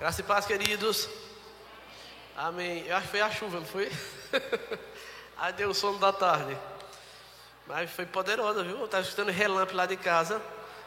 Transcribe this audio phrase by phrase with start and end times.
[0.00, 1.10] Graça e paz, queridos.
[2.34, 2.86] Amém.
[2.86, 3.92] Eu acho que foi a chuva, não foi?
[5.36, 6.56] Aí deu o sono da tarde.
[7.66, 8.78] Mas foi poderosa, viu?
[8.78, 10.40] Eu estava escutando relâmpago lá de casa.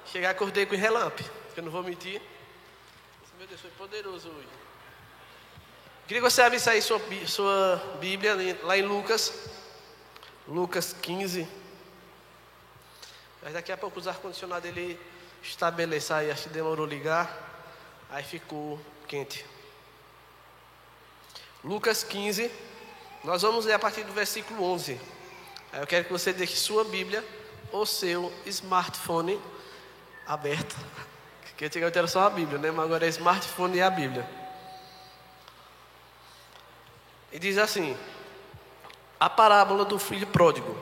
[0.08, 2.20] Cheguei, acordei com relâmpago, que eu não vou mentir.
[3.38, 4.48] Meu Deus, foi poderoso hoje.
[6.08, 9.32] Queria que você abrisse aí sua, sua Bíblia, lá em Lucas.
[10.48, 11.48] Lucas 15.
[13.44, 15.00] Mas daqui a pouco os ar-condicionado ele
[15.44, 17.52] estabelecer aí, acho que demorou ligar.
[18.10, 19.46] Aí ficou quente.
[21.64, 22.52] Lucas 15,
[23.24, 25.00] nós vamos ler a partir do versículo 11.
[25.72, 27.24] Aí eu quero que você deixe sua Bíblia
[27.72, 29.40] ou seu smartphone
[30.28, 30.76] aberto.
[31.56, 32.72] Que antigamente era só a Bíblia, né?
[32.72, 34.28] Mas agora é smartphone e a Bíblia.
[37.32, 37.98] E diz assim:
[39.20, 40.76] A parábola do filho pródigo.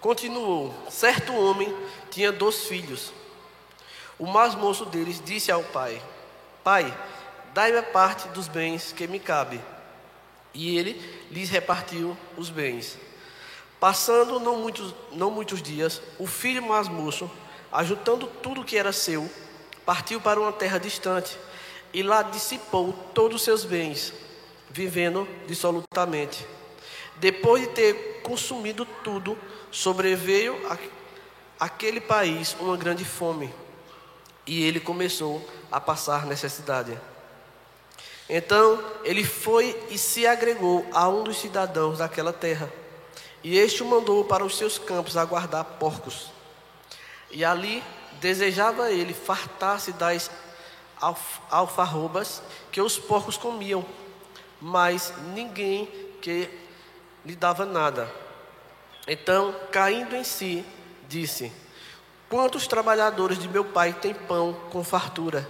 [0.00, 1.74] Continuou: Certo homem
[2.10, 3.12] tinha dois filhos.
[4.18, 6.02] O mais moço deles disse ao pai:
[6.62, 6.96] Pai,
[7.54, 9.60] dai-me a parte dos bens que me cabe.
[10.52, 12.98] E ele lhes repartiu os bens.
[13.78, 17.30] Passando não muitos, não muitos dias, o filho mais moço,
[17.72, 19.30] ajuntando tudo que era seu,
[19.86, 21.38] partiu para uma terra distante
[21.92, 24.12] e lá dissipou todos os seus bens,
[24.70, 26.46] vivendo dissolutamente.
[27.16, 29.38] Depois de ter consumido tudo,
[29.70, 30.60] sobreveio
[31.60, 33.52] aquele país uma grande fome
[34.46, 36.98] e ele começou a passar necessidade.
[38.28, 42.72] Então ele foi e se agregou a um dos cidadãos daquela terra.
[43.42, 46.30] E este o mandou para os seus campos a guardar porcos.
[47.30, 47.82] E ali
[48.20, 50.30] desejava ele fartar-se das
[51.50, 53.84] alfarrobas que os porcos comiam,
[54.60, 55.86] mas ninguém
[56.22, 56.48] que
[57.24, 58.10] lhe dava nada.
[59.06, 60.64] Então, caindo em si,
[61.06, 61.52] disse:
[62.30, 65.46] Quantos trabalhadores de meu pai têm pão com fartura?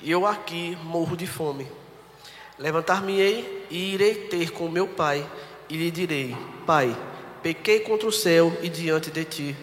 [0.00, 1.70] E eu aqui morro de fome.
[2.58, 5.24] Levantar-me-ei e irei ter com meu pai,
[5.68, 6.96] e lhe direi: Pai,
[7.42, 9.56] pequei contra o céu e diante de ti.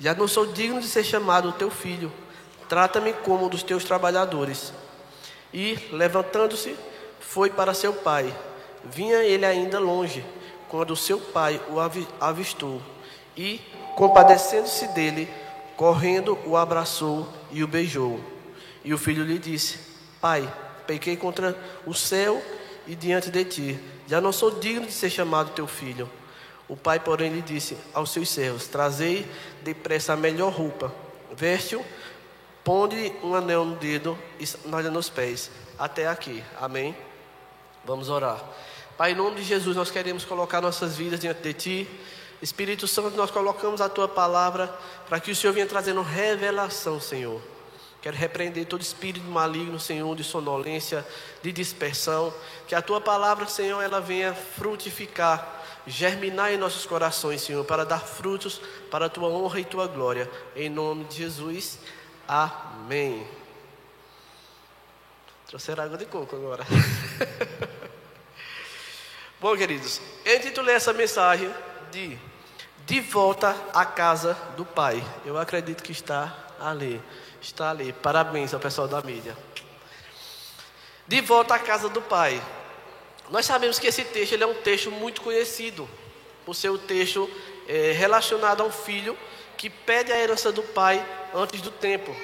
[0.00, 2.12] Já não sou digno de ser chamado teu filho.
[2.68, 4.72] Trata-me como um dos teus trabalhadores.
[5.52, 6.74] E, levantando-se,
[7.20, 8.34] foi para seu pai.
[8.84, 10.24] Vinha ele ainda longe,
[10.68, 11.78] quando seu pai o
[12.20, 12.82] avistou,
[13.36, 13.60] e,
[13.94, 15.28] compadecendo-se dele,
[15.76, 18.20] Correndo, o abraçou e o beijou.
[18.84, 19.78] E o filho lhe disse:
[20.20, 20.48] Pai,
[20.86, 21.56] pequei contra
[21.86, 22.42] o céu
[22.86, 23.80] e diante de ti.
[24.06, 26.08] Já não sou digno de ser chamado teu filho.
[26.68, 29.26] O pai, porém, lhe disse aos seus servos: Trazei
[29.62, 30.92] depressa a melhor roupa,
[31.32, 31.84] veste-o,
[32.62, 35.50] ponde um anel no dedo e sandália nos pés.
[35.78, 36.42] Até aqui.
[36.60, 36.96] Amém?
[37.84, 38.42] Vamos orar.
[38.96, 41.88] Pai, em nome de Jesus, nós queremos colocar nossas vidas diante de ti.
[42.40, 44.72] Espírito Santo, nós colocamos a tua palavra
[45.08, 47.40] para que o Senhor venha trazendo revelação, Senhor.
[48.04, 51.06] Quero repreender todo espírito maligno, Senhor, de sonolência,
[51.42, 52.34] de dispersão.
[52.68, 58.00] Que a tua palavra, Senhor, ela venha frutificar, germinar em nossos corações, Senhor, para dar
[58.00, 58.60] frutos
[58.90, 60.30] para a tua honra e tua glória.
[60.54, 61.78] Em nome de Jesus.
[62.28, 63.26] Amém.
[65.46, 66.66] Trouxeram água de coco agora.
[69.40, 71.50] Bom, queridos, eu intitulei essa mensagem
[71.90, 72.18] de
[72.86, 75.02] de volta à casa do Pai.
[75.24, 77.00] Eu acredito que está ali.
[77.40, 77.92] Está ali.
[77.92, 79.36] Parabéns ao pessoal da mídia.
[81.06, 82.42] De volta à casa do Pai.
[83.30, 85.88] Nós sabemos que esse texto é um texto muito conhecido,
[86.44, 87.28] por ser um texto
[87.66, 89.16] é, relacionado a um filho
[89.56, 91.02] que pede a herança do pai
[91.32, 92.14] antes do tempo.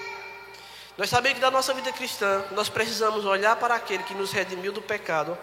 [0.98, 4.72] Nós sabemos que da nossa vida cristã, nós precisamos olhar para aquele que nos redimiu
[4.72, 5.38] do pecado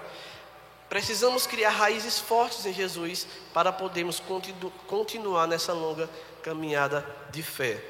[0.89, 6.09] Precisamos criar raízes fortes em Jesus para podermos continu continuar nessa longa
[6.41, 7.83] caminhada de fé.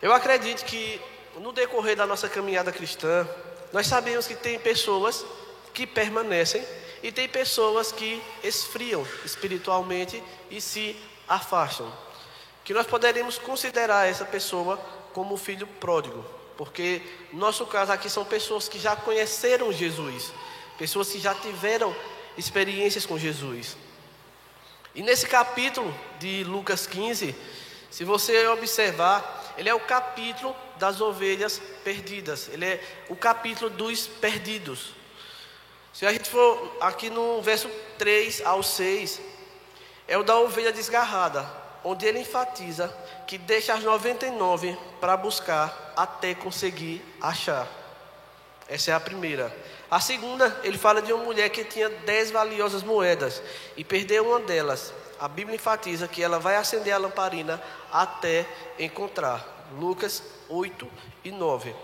[0.00, 1.00] Eu acredito que
[1.36, 3.28] no decorrer da nossa caminhada cristã,
[3.72, 5.24] nós sabemos que tem pessoas
[5.74, 6.64] que permanecem
[7.02, 10.96] e tem pessoas que esfriam espiritualmente e se
[11.28, 11.92] afastam.
[12.64, 14.78] Que nós poderemos considerar essa pessoa
[15.12, 16.24] como filho pródigo,
[16.56, 17.02] porque
[17.32, 20.32] no nosso caso aqui são pessoas que já conheceram Jesus
[20.78, 21.94] pessoas que já tiveram
[22.36, 23.76] experiências com Jesus.
[24.94, 27.34] E nesse capítulo de Lucas 15,
[27.90, 34.06] se você observar, ele é o capítulo das ovelhas perdidas, ele é o capítulo dos
[34.06, 34.92] perdidos.
[35.92, 39.20] Se a gente for aqui no verso 3 ao 6,
[40.06, 41.48] é o da ovelha desgarrada,
[41.82, 42.88] onde ele enfatiza
[43.26, 47.66] que deixa as 99 para buscar até conseguir achar.
[48.68, 49.54] Essa é a primeira.
[49.90, 53.42] A segunda, ele fala de uma mulher que tinha dez valiosas moedas
[53.76, 54.92] e perdeu uma delas.
[55.18, 58.46] A Bíblia enfatiza que ela vai acender a lamparina até
[58.78, 59.66] encontrar.
[59.78, 60.86] Lucas 8
[61.24, 61.74] e 9.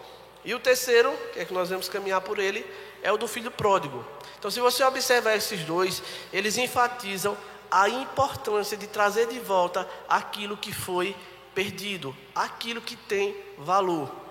[0.45, 2.65] E o terceiro, que é que nós vamos caminhar por ele,
[3.03, 4.05] é o do filho pródigo.
[4.39, 7.37] Então, se você observar esses dois, eles enfatizam
[7.71, 11.17] a importância de trazer de volta aquilo que foi
[11.55, 14.24] perdido, aquilo que tem valor.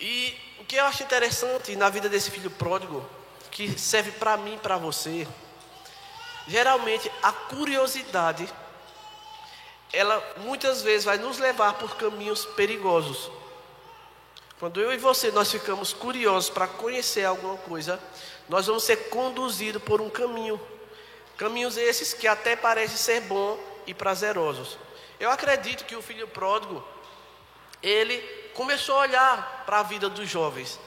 [0.00, 3.08] E o que eu acho interessante na vida desse filho pródigo,
[3.50, 5.28] que serve para mim e para você,
[6.48, 8.48] geralmente a curiosidade,
[9.92, 13.30] ela muitas vezes vai nos levar por caminhos perigosos.
[14.58, 18.00] Quando eu e você nós ficamos curiosos para conhecer alguma coisa,
[18.48, 20.60] nós vamos ser conduzidos por um caminho.
[21.36, 24.78] Caminhos esses que até parecem ser bons e prazerosos.
[25.18, 26.84] Eu acredito que o filho pródigo,
[27.82, 28.18] ele
[28.54, 30.78] começou a olhar para a vida dos jovens.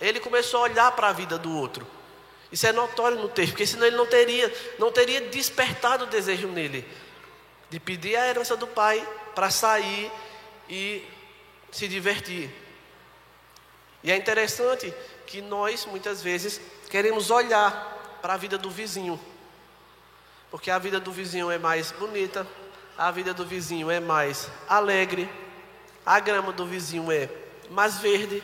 [0.00, 1.86] Ele começou a olhar para a vida do outro.
[2.50, 6.48] Isso é notório no texto, porque senão ele não teria, não teria despertado o desejo
[6.48, 6.86] nele
[7.72, 9.02] de pedir a herança do pai
[9.34, 10.12] para sair
[10.68, 11.02] e
[11.70, 12.50] se divertir.
[14.04, 14.92] E é interessante
[15.26, 16.60] que nós muitas vezes
[16.90, 19.18] queremos olhar para a vida do vizinho,
[20.50, 22.46] porque a vida do vizinho é mais bonita,
[22.98, 25.26] a vida do vizinho é mais alegre,
[26.04, 27.28] a grama do vizinho é
[27.70, 28.42] mais verde.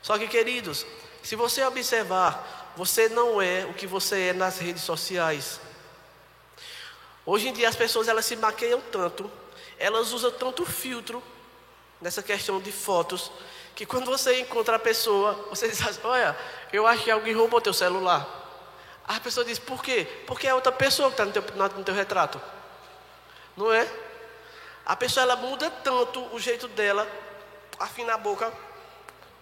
[0.00, 0.86] Só que, queridos,
[1.22, 5.60] se você observar, você não é o que você é nas redes sociais.
[7.24, 9.30] Hoje em dia as pessoas elas se maqueiam tanto,
[9.78, 11.22] elas usam tanto filtro
[12.00, 13.30] nessa questão de fotos,
[13.76, 16.36] que quando você encontra a pessoa, você diz assim, olha,
[16.72, 18.40] eu acho que alguém roubou teu celular.
[19.04, 20.06] A pessoa diz, por quê?
[20.26, 22.40] Porque é outra pessoa que está no no teu retrato.
[23.56, 23.88] Não é?
[24.84, 27.06] A pessoa ela muda tanto o jeito dela,
[27.78, 28.52] afina a boca,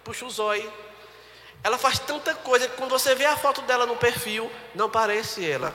[0.04, 0.70] puxa o zóio.
[1.62, 5.48] Ela faz tanta coisa que quando você vê a foto dela no perfil, não parece
[5.48, 5.74] ela.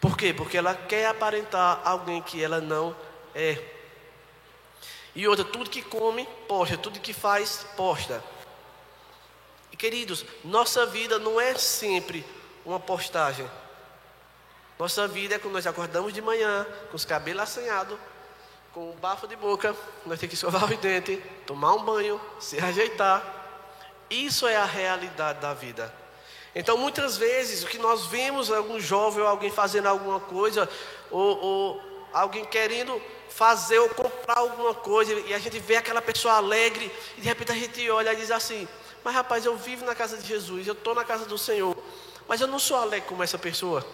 [0.00, 0.32] Por quê?
[0.34, 2.94] Porque ela quer aparentar alguém que ela não
[3.34, 3.58] é.
[5.14, 8.22] E outra, tudo que come, posta, tudo que faz, posta.
[9.72, 12.24] E queridos, nossa vida não é sempre
[12.64, 13.48] uma postagem.
[14.78, 17.98] Nossa vida é quando nós acordamos de manhã, com os cabelos assanhados,
[18.74, 19.68] com um bafo de boca,
[20.04, 23.22] nós temos que escovar os dentes, tomar um banho, se ajeitar.
[24.10, 25.94] Isso é a realidade da vida.
[26.52, 30.68] Então, muitas vezes, o que nós vemos algum jovem ou alguém fazendo alguma coisa,
[31.08, 31.82] ou, ou
[32.12, 37.20] alguém querendo fazer ou comprar alguma coisa, e a gente vê aquela pessoa alegre, e
[37.20, 38.66] de repente a gente olha e diz assim:
[39.04, 41.76] Mas rapaz, eu vivo na casa de Jesus, eu estou na casa do Senhor,
[42.26, 43.86] mas eu não sou alegre como essa pessoa.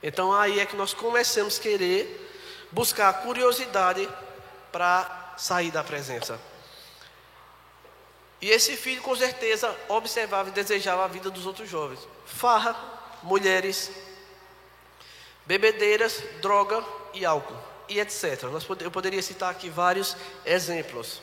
[0.00, 2.24] Então aí é que nós começamos a querer
[2.74, 4.08] buscar curiosidade
[4.70, 6.38] para sair da presença.
[8.42, 12.76] E esse filho, com certeza, observava e desejava a vida dos outros jovens: farra,
[13.22, 13.90] mulheres,
[15.46, 16.84] bebedeiras, droga
[17.14, 17.56] e álcool,
[17.88, 18.42] e etc.
[18.80, 21.22] Eu poderia citar aqui vários exemplos.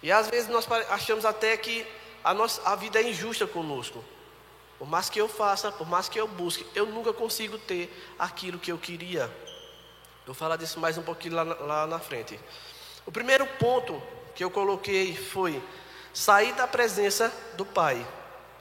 [0.00, 1.84] E às vezes nós achamos até que
[2.22, 4.04] a, nossa, a vida é injusta conosco.
[4.78, 8.60] Por mais que eu faça, por mais que eu busque, eu nunca consigo ter aquilo
[8.60, 9.28] que eu queria.
[10.28, 12.38] Eu vou falar disso mais um pouquinho lá, lá na frente.
[13.06, 14.02] O primeiro ponto
[14.34, 15.62] que eu coloquei foi
[16.12, 18.06] sair da presença do Pai.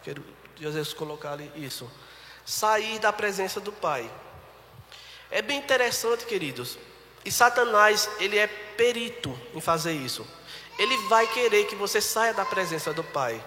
[0.02, 0.24] Quero
[0.56, 1.92] vezes colocar ali isso.
[2.46, 4.10] Sair da presença do Pai.
[5.30, 6.80] É bem interessante, queridos.
[7.26, 10.26] E Satanás, ele é perito em fazer isso.
[10.80, 13.44] Ele vai querer que você saia da presença do Pai.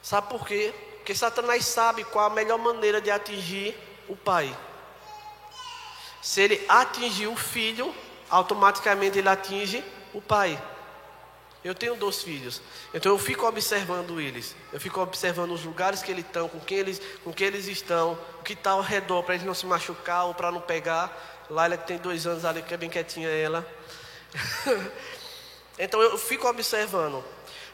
[0.00, 0.72] Sabe por quê?
[0.96, 3.76] Porque Satanás sabe qual a melhor maneira de atingir
[4.08, 4.56] o Pai.
[6.20, 7.94] Se ele atingir o filho,
[8.28, 10.60] automaticamente ele atinge o pai.
[11.62, 12.62] Eu tenho dois filhos,
[12.94, 14.56] então eu fico observando eles.
[14.72, 18.18] Eu fico observando os lugares que eles estão, com quem eles, com quem eles estão,
[18.38, 21.14] o que está ao redor para eles não se machucar ou para não pegar.
[21.50, 23.66] Laila que tem dois anos ali, que é bem quietinha ela.
[25.78, 27.22] então eu fico observando.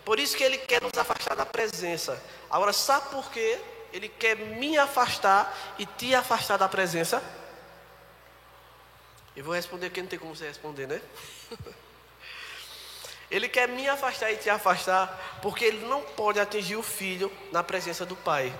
[0.04, 2.20] Por isso que ele quer nos afastar da presença.
[2.50, 3.58] Agora, sabe por quê?
[3.92, 7.22] Ele quer me afastar e te afastar da presença?
[9.36, 11.00] Eu vou responder que não tem como você responder, né?
[13.30, 17.62] ele quer me afastar e te afastar, porque ele não pode atingir o filho na
[17.62, 18.58] presença do pai.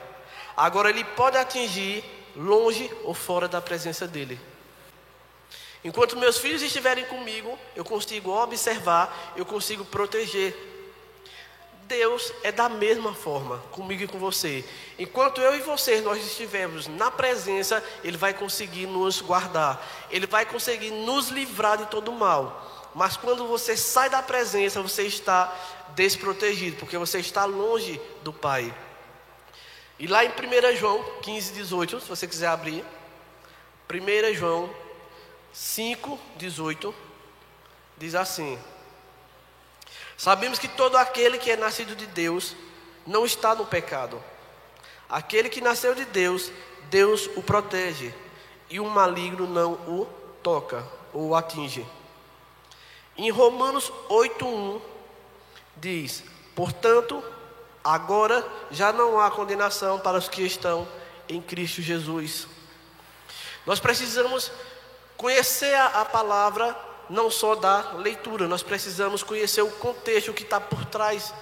[0.55, 2.05] Agora ele pode atingir
[2.37, 4.39] longe ou fora da presença dele.
[5.83, 10.76] Enquanto meus filhos estiverem comigo, eu consigo observar, eu consigo proteger.
[11.87, 14.65] Deus é da mesma forma comigo e com você.
[14.99, 19.85] Enquanto eu e você nós estivermos na presença, Ele vai conseguir nos guardar.
[20.11, 22.91] Ele vai conseguir nos livrar de todo mal.
[22.95, 25.55] Mas quando você sai da presença, você está
[25.95, 28.75] desprotegido, porque você está longe do Pai.
[29.99, 32.85] E lá em 1 João 15, 18, se você quiser abrir.
[33.89, 34.69] 1 João
[35.53, 36.95] 5, 18,
[37.97, 38.59] diz assim:
[40.17, 42.57] Sabemos que todo aquele que é nascido de Deus
[43.07, 44.23] não está no pecado.
[45.09, 46.51] Aquele que nasceu de Deus,
[46.91, 48.13] Deus o protege,
[48.69, 50.07] e o maligno não o
[50.43, 51.87] toca ou o atinge.
[53.17, 54.81] Em Romanos 8:1
[55.77, 57.23] diz: Portanto,
[57.85, 60.89] agora já não há condenação para os que estão
[61.29, 62.49] em Cristo Jesus.
[63.65, 64.51] Nós precisamos
[65.17, 66.77] conhecer a, a palavra
[67.09, 71.33] não só da leitura, nós precisamos conhecer o contexto que está por trás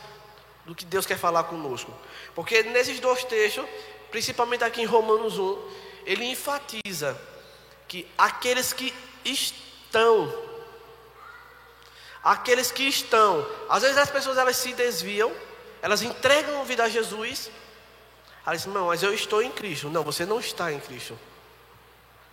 [0.65, 1.93] do que Deus quer falar conosco.
[2.35, 3.65] Porque nesses dois textos,
[4.11, 5.69] principalmente aqui em Romanos 1,
[6.07, 7.21] ele enfatiza
[7.89, 8.93] que aqueles que
[9.25, 10.33] estão,
[12.23, 15.33] aqueles que estão, às vezes as pessoas elas se desviam,
[15.81, 17.51] elas entregam a vida a Jesus,
[18.47, 19.89] elas dizem, não, mas eu estou em Cristo.
[19.89, 21.19] Não, você não está em Cristo.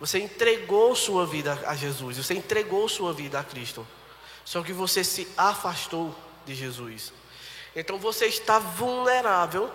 [0.02, 3.86] Você entregou sua vida a Jesus, você entregou sua vida a Cristo.
[4.44, 6.12] Só que você se afastou
[6.44, 7.12] de Jesus.
[7.76, 9.70] Então você está vulnerável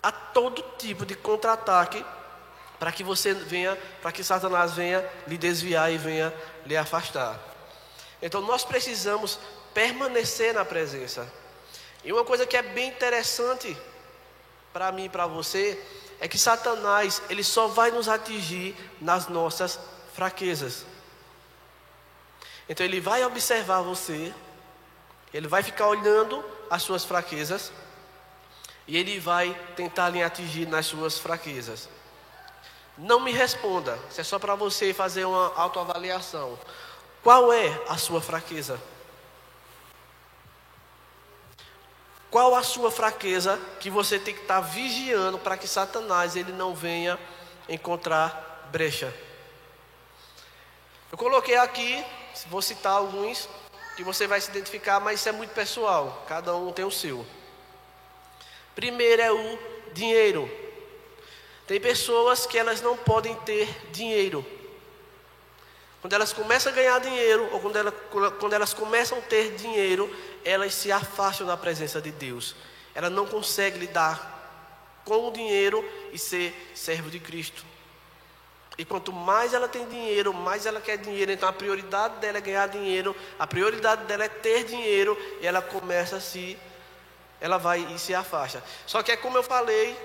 [0.00, 2.06] a todo tipo de contra-ataque
[2.78, 6.32] para que você venha, para que Satanás venha lhe desviar e venha
[6.64, 7.36] lhe afastar.
[8.22, 9.40] Então nós precisamos
[9.74, 11.28] permanecer na presença.
[12.04, 13.76] E uma coisa que é bem interessante
[14.72, 15.76] para mim e para você
[16.24, 19.78] é que Satanás, ele só vai nos atingir nas nossas
[20.14, 20.86] fraquezas.
[22.66, 24.32] Então ele vai observar você,
[25.34, 27.70] ele vai ficar olhando as suas fraquezas
[28.88, 31.90] e ele vai tentar lhe atingir nas suas fraquezas.
[32.96, 36.58] Não me responda, isso é só para você fazer uma autoavaliação.
[37.22, 38.80] Qual é a sua fraqueza?
[42.34, 46.50] Qual a sua fraqueza que você tem que estar tá vigiando para que Satanás ele
[46.50, 47.16] não venha
[47.68, 49.14] encontrar brecha?
[51.12, 52.04] Eu coloquei aqui,
[52.46, 53.48] vou citar alguns
[53.96, 57.24] que você vai se identificar, mas isso é muito pessoal, cada um tem o seu.
[58.74, 59.58] Primeiro é o
[59.92, 60.50] dinheiro.
[61.68, 64.44] Tem pessoas que elas não podem ter dinheiro.
[66.00, 70.12] Quando elas começam a ganhar dinheiro, ou quando, ela, quando elas começam a ter dinheiro,
[70.44, 72.54] elas se afastam da presença de Deus.
[72.94, 74.32] Ela não consegue lidar
[75.04, 77.64] com o dinheiro e ser servo de Cristo.
[78.76, 81.30] E quanto mais ela tem dinheiro, mais ela quer dinheiro.
[81.30, 85.62] Então a prioridade dela é ganhar dinheiro, a prioridade dela é ter dinheiro, e ela
[85.62, 86.58] começa a se.
[87.40, 88.62] Ela vai e se afasta.
[88.86, 89.96] Só que é como eu falei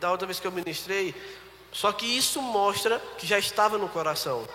[0.00, 1.14] da outra vez que eu ministrei,
[1.70, 4.48] só que isso mostra que já estava no coração.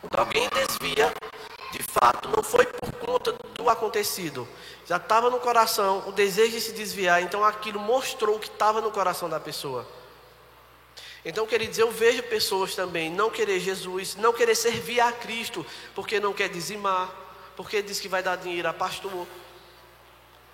[0.00, 1.12] Quando alguém desvia,
[1.76, 4.46] de fato, não foi por conta do acontecido.
[4.86, 8.92] Já estava no coração o desejo de se desviar, então aquilo mostrou que estava no
[8.92, 9.84] coração da pessoa.
[11.24, 15.66] Então, queridos, eu vejo pessoas também não querer Jesus, não querer servir a Cristo,
[15.96, 17.10] porque não quer dizimar,
[17.56, 19.26] porque diz que vai dar dinheiro a pastor.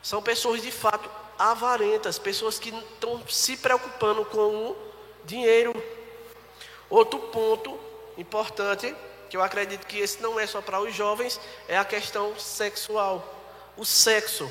[0.02, 4.76] São pessoas de fato avarentas, pessoas que estão se preocupando com o
[5.24, 5.74] dinheiro.
[6.88, 7.78] Outro ponto
[8.16, 8.94] importante
[9.30, 13.36] que eu acredito que esse não é só para os jovens, é a questão sexual.
[13.76, 14.50] O sexo.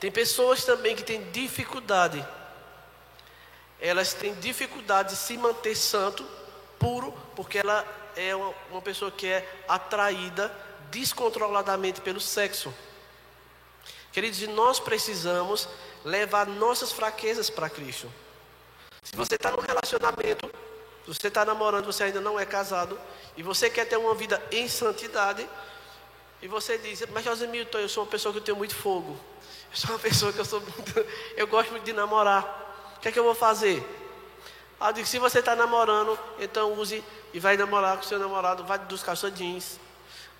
[0.00, 2.26] Tem pessoas também que têm dificuldade.
[3.80, 6.26] Elas têm dificuldade de se manter santo,
[6.80, 7.86] puro, porque ela
[8.16, 10.52] é uma, pessoa que é atraída
[10.90, 12.74] descontroladamente pelo sexo.
[14.10, 15.68] Queridos, nós precisamos
[16.04, 18.12] levar nossas fraquezas para Cristo.
[19.04, 20.50] Se você está no relacionamento,
[21.04, 22.98] se você está namorando, você ainda não é casado,
[23.36, 25.48] e você quer ter uma vida em santidade,
[26.40, 29.16] e você diz, mas José Milton, eu sou uma pessoa que eu tenho muito fogo.
[29.70, 31.06] Eu sou uma pessoa que eu sou muito,
[31.36, 32.94] eu gosto muito de namorar.
[32.96, 33.84] O que é que eu vou fazer?
[34.78, 38.64] Ah, eu digo, se você está namorando, então use e vai namorar com seu namorado,
[38.64, 39.78] vai dos calça jeans,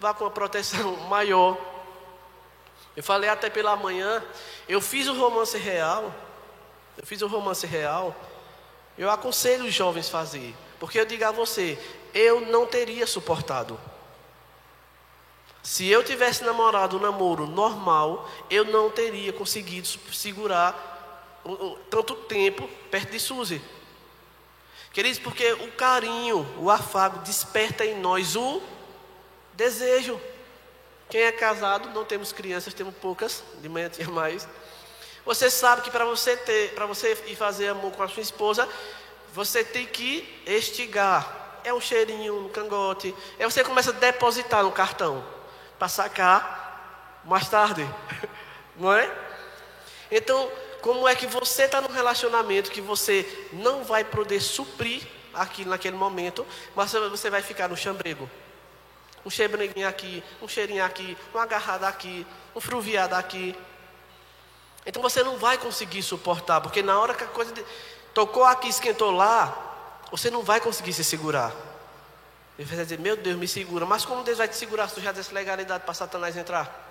[0.00, 1.56] vá com uma proteção maior.
[2.96, 4.22] Eu falei até pela manhã,
[4.68, 6.12] eu fiz o romance real,
[6.98, 8.14] eu fiz o romance real,
[8.96, 11.78] eu aconselho os jovens a fazer, porque eu digo a você,
[12.14, 13.78] eu não teria suportado.
[15.62, 21.40] Se eu tivesse namorado um namoro normal, eu não teria conseguido segurar
[21.88, 23.62] tanto tempo perto de Suzy.
[24.92, 28.60] Queridos, porque o carinho, o afago desperta em nós o
[29.54, 30.20] desejo.
[31.08, 34.46] Quem é casado, não temos crianças, temos poucas, de manhã tinha mais.
[35.24, 38.68] Você sabe que para você ter, para você ir fazer amor com a sua esposa,
[39.32, 41.60] você tem que estigar.
[41.64, 43.14] É um cheirinho no cangote.
[43.38, 45.24] Aí você começa a depositar no cartão
[45.78, 47.88] para sacar mais tarde,
[48.76, 49.10] não é?
[50.10, 50.50] Então,
[50.80, 55.96] como é que você está num relacionamento que você não vai poder suprir aquilo naquele
[55.96, 58.28] momento, mas você vai ficar no chambrego.
[59.24, 63.56] Um chambreguinho aqui, um cheirinho aqui, uma agarrada aqui, um fruviado aqui.
[64.84, 67.64] Então você não vai conseguir suportar, porque na hora que a coisa de...
[68.12, 71.52] tocou aqui, esquentou lá, você não vai conseguir se segurar.
[72.58, 73.86] Ele vai dizer, meu Deus, me segura.
[73.86, 76.90] Mas como Deus vai te segurar se tu já desse legalidade para Satanás entrar?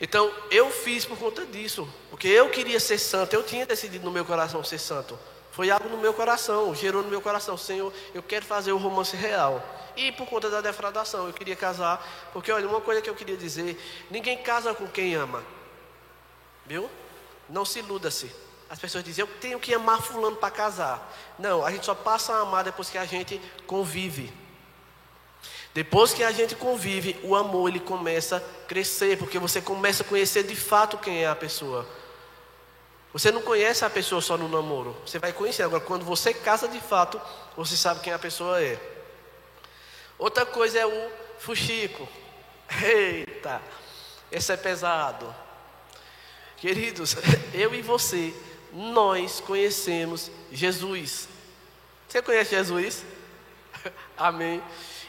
[0.00, 1.88] Então, eu fiz por conta disso.
[2.10, 3.34] Porque eu queria ser santo.
[3.34, 5.18] Eu tinha decidido no meu coração ser santo.
[5.52, 9.16] Foi algo no meu coração, gerou no meu coração, Senhor, eu quero fazer o romance
[9.16, 9.62] real.
[9.96, 12.30] E por conta da defraudação, eu queria casar.
[12.32, 13.78] Porque, olha, uma coisa que eu queria dizer:
[14.10, 15.42] ninguém casa com quem ama.
[16.70, 16.88] Viu?
[17.48, 18.30] Não se iluda-se.
[18.68, 21.12] As pessoas dizem, eu tenho que amar fulano para casar.
[21.36, 24.32] Não, a gente só passa a amar depois que a gente convive.
[25.74, 30.06] Depois que a gente convive, o amor ele começa a crescer, porque você começa a
[30.06, 31.84] conhecer de fato quem é a pessoa.
[33.12, 35.64] Você não conhece a pessoa só no namoro, você vai conhecer.
[35.64, 37.20] Agora, quando você casa de fato,
[37.56, 38.78] você sabe quem a pessoa é.
[40.16, 41.10] Outra coisa é o
[41.40, 42.08] fuxico.
[42.80, 43.60] Eita,
[44.30, 45.34] esse é pesado.
[46.60, 47.16] Queridos,
[47.54, 48.34] eu e você,
[48.70, 51.26] nós conhecemos Jesus.
[52.06, 53.02] Você conhece Jesus?
[54.16, 54.62] Amém.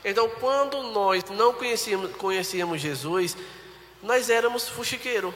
[0.03, 3.36] Então, quando nós não conhecíamos, conhecíamos Jesus,
[4.01, 5.36] nós éramos fuxiqueiro.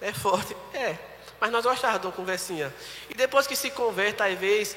[0.00, 0.56] É forte?
[0.72, 0.96] É.
[1.38, 2.74] Mas nós gostávamos de uma conversinha.
[3.10, 4.76] E depois que se converte, às vezes,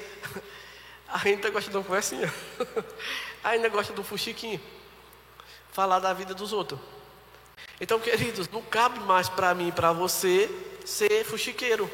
[1.24, 2.32] ainda gosta de uma conversinha.
[3.42, 4.60] ainda gosta do fuxiquinho.
[5.72, 6.80] Falar da vida dos outros.
[7.80, 10.50] Então, queridos, não cabe mais para mim e para você
[10.86, 11.90] ser fuxiqueiro.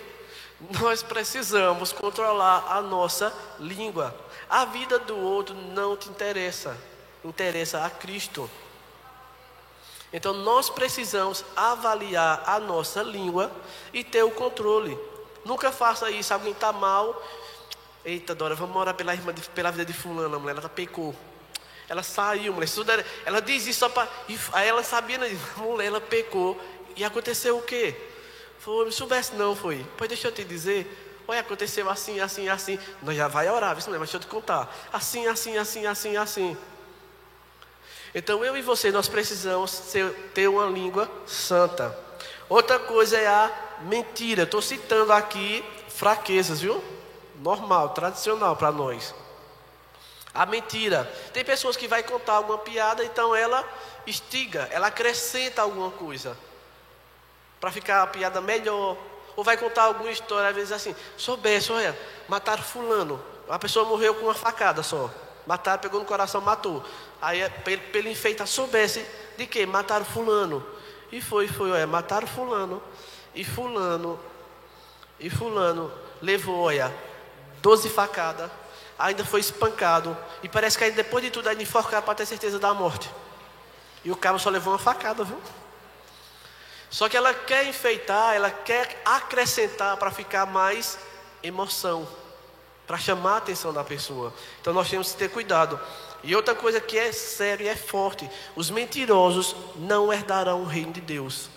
[0.82, 4.16] Nós precisamos controlar a nossa língua.
[4.50, 6.78] A vida do outro não te interessa
[7.24, 8.50] interessa a Cristo.
[10.12, 13.52] Então nós precisamos avaliar a nossa língua
[13.92, 14.98] e ter o controle.
[15.44, 17.22] Nunca faça isso, alguém está mal.
[18.06, 21.16] Eita, Dora, vamos orar pela, irmã de, pela vida de fulana, mulher, ela tá pecou.
[21.90, 22.70] Ela saiu, mulher.
[23.26, 24.10] Ela, diz isso só para.
[24.54, 25.30] Aí ela sabia, né?
[25.58, 26.60] mulher, ela pecou.
[26.96, 27.96] E aconteceu o quê?
[28.60, 29.86] Foi, me soubesse não, foi.
[29.98, 30.88] Pois deixa eu te dizer.
[31.28, 32.80] Olha, aconteceu assim, assim, assim.
[33.02, 34.74] Nós já vai orar, mas deixa eu te contar.
[34.92, 36.58] Assim, assim, assim, assim, assim.
[38.16, 39.94] Então eu e você nós precisamos
[40.34, 41.98] ter uma língua santa.
[42.48, 44.44] Outra coisa é a mentira.
[44.44, 46.84] Estou citando aqui fraquezas, viu?
[47.42, 49.16] Normal, tradicional para nós.
[50.34, 51.12] A mentira.
[51.32, 53.64] Tem pessoas que vai contar alguma piada, então ela
[54.08, 56.38] estiga, ela acrescenta alguma coisa
[57.60, 58.98] para ficar a piada melhor.
[59.36, 63.24] Ou vai contar alguma história, às vezes assim, soubesse, olha, mataram fulano.
[63.50, 65.10] A pessoa morreu com uma facada só.
[65.46, 66.84] Mataram, pegou no coração, matou.
[67.22, 69.06] Aí, é, para ele enfeitar, soubesse
[69.38, 69.66] de que?
[69.66, 70.66] Mataram fulano.
[71.12, 72.82] E foi, foi, olha, mataram fulano.
[73.36, 74.20] E fulano,
[75.20, 75.92] e fulano
[76.22, 76.94] levou, olha,
[77.62, 78.52] 12 facadas.
[79.06, 80.18] Ainda foi espancado.
[80.42, 83.10] E parece que aí, depois de tudo, ainda enforcaram para ter certeza da morte.
[84.04, 85.40] E o cabo só levou uma facada, viu?
[86.90, 90.98] Só que ela quer enfeitar, ela quer acrescentar para ficar mais
[91.42, 92.08] emoção
[92.88, 94.34] para chamar a atenção da pessoa.
[94.62, 95.80] Então nós temos que ter cuidado.
[96.24, 100.94] E outra coisa que é séria e é forte: os mentirosos não herdarão o reino
[100.94, 101.50] de Deus.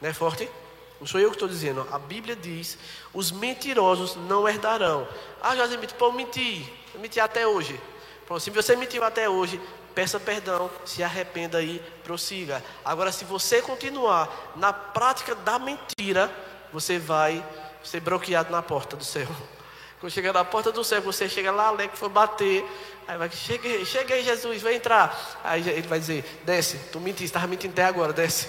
[0.00, 0.50] Não é forte?
[1.00, 1.86] Não sou eu que estou dizendo.
[1.92, 2.76] A Bíblia diz:
[3.14, 5.06] os mentirosos não herdarão.
[5.40, 6.70] Ah, José, pô, menti.
[6.94, 7.80] Eu menti até hoje.
[8.26, 9.60] Pronto, se você mentiu até hoje,
[9.94, 12.62] peça perdão, se arrependa e prossiga.
[12.84, 16.30] Agora, se você continuar na prática da mentira,
[16.72, 17.44] você vai
[17.82, 19.28] ser bloqueado na porta do céu.
[20.00, 22.64] Quando chega na porta do céu, você chega lá, alegre, for bater.
[23.08, 25.40] Aí vai, cheguei, cheguei, Jesus, vai entrar.
[25.42, 28.48] Aí ele vai dizer, desce, tu mentiste, estava mentindo até agora, desce.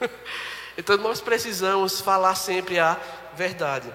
[0.78, 2.96] então nós precisamos falar sempre a
[3.34, 3.92] verdade.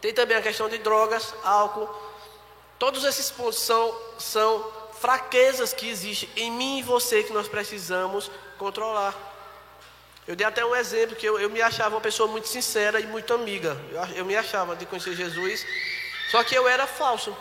[0.00, 1.86] Tem também a questão de drogas, álcool.
[2.78, 8.30] Todos esses pontos são, são fraquezas que existem em mim e você que nós precisamos
[8.56, 9.14] controlar.
[10.26, 13.06] Eu dei até um exemplo que eu, eu me achava uma pessoa muito sincera e
[13.06, 13.76] muito amiga.
[13.92, 15.66] Eu, eu me achava de conhecer Jesus,
[16.30, 17.36] só que eu era falso.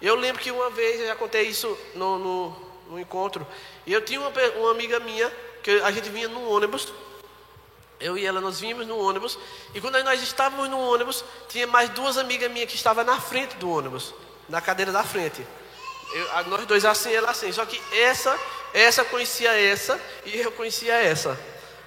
[0.00, 2.50] Eu lembro que uma vez, eu já contei isso no, no,
[2.88, 3.46] no encontro,
[3.86, 5.30] eu tinha uma, uma amiga minha,
[5.64, 6.92] que a gente vinha no ônibus,
[7.98, 9.38] eu e ela, nós vínhamos no ônibus,
[9.74, 13.56] e quando nós estávamos no ônibus, tinha mais duas amigas minhas que estavam na frente
[13.56, 14.14] do ônibus,
[14.46, 15.44] na cadeira da frente.
[16.12, 17.50] Eu, nós dois assim, ela assim.
[17.50, 18.38] Só que essa,
[18.74, 21.38] essa conhecia essa e eu conhecia essa.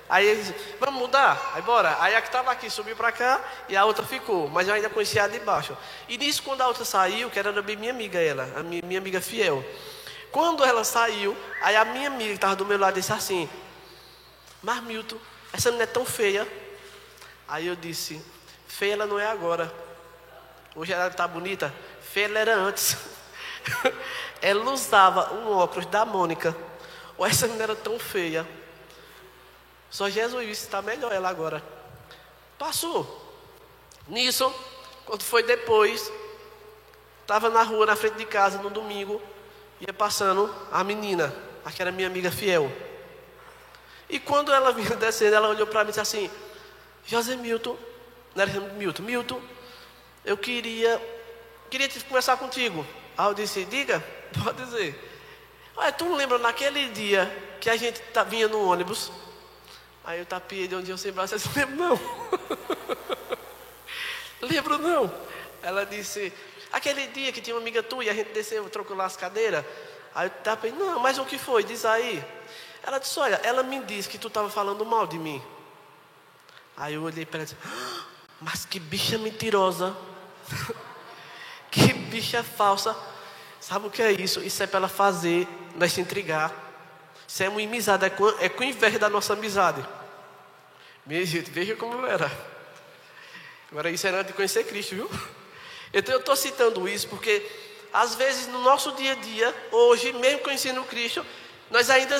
[0.09, 1.51] Aí eles, vamos mudar?
[1.53, 1.95] Aí bora.
[1.99, 4.49] Aí a que estava aqui subiu para cá e a outra ficou.
[4.49, 5.77] Mas eu ainda conhecia a de baixo.
[6.09, 9.21] E nisso, quando a outra saiu, que era minha amiga, ela, a minha, minha amiga
[9.21, 9.63] fiel.
[10.31, 13.49] Quando ela saiu, aí a minha amiga que estava do meu lado disse assim:
[14.61, 15.17] Mas Milton,
[15.53, 16.47] essa não é tão feia.
[17.47, 18.21] Aí eu disse:
[18.67, 19.73] Feia ela não é agora.
[20.75, 21.73] Hoje ela está bonita.
[22.01, 22.97] Feia ela era antes.
[24.41, 26.55] ela usava um óculos da Mônica.
[27.17, 28.47] Ou essa menina era tão feia.
[29.89, 31.63] Só Jesus está melhor ela agora.
[32.57, 33.25] Passou.
[34.07, 34.53] Nisso,
[35.05, 36.11] quando foi depois,
[37.21, 39.21] estava na rua, na frente de casa, no domingo,
[39.79, 42.71] ia passando a menina, aquela minha amiga fiel.
[44.09, 46.31] E quando ela vinha descendo, ela olhou para mim e disse assim:
[47.05, 47.77] José Milton,
[48.35, 49.41] não era Milton, Milton,
[50.23, 51.01] eu queria,
[51.69, 52.85] queria conversar contigo.
[53.17, 54.03] Aí eu disse: Diga,
[54.43, 55.03] pode dizer.
[55.75, 59.11] Olha, tu lembra naquele dia que a gente tá, vinha no ônibus?
[60.03, 61.99] Aí eu tapiei de onde eu sem braço, Lembro não.
[64.41, 65.13] lembro não.
[65.61, 66.31] Ela disse:
[66.71, 69.65] Aquele dia que tinha uma amiga tua e a gente desceu, trocou lá as cadeiras.
[70.15, 71.63] Aí eu tapei: Não, mas o que foi?
[71.63, 72.23] Diz aí.
[72.83, 75.41] Ela disse: Olha, ela me disse que tu estava falando mal de mim.
[76.75, 78.05] Aí eu olhei para ela e disse: ah,
[78.41, 79.95] Mas que bicha mentirosa.
[81.71, 82.95] que bicha falsa.
[83.59, 84.43] Sabe o que é isso?
[84.43, 86.53] Isso é para ela fazer nós se intrigar.
[87.27, 89.85] Isso é uma amizade, é com, é com inveja da nossa amizade.
[91.05, 92.31] Minha gente, veja como era.
[93.71, 95.11] Agora isso era de conhecer Cristo, viu?
[95.93, 97.45] Então eu estou citando isso porque
[97.93, 101.25] às vezes no nosso dia a dia, hoje, mesmo conhecendo Cristo,
[101.69, 102.17] nós ainda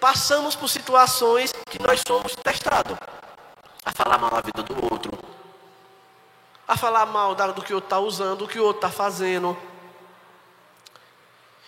[0.00, 2.96] passamos por situações que nós somos testados
[3.84, 5.12] a falar mal da vida do outro,
[6.66, 9.56] a falar mal do que o outro está usando, do que o outro está fazendo.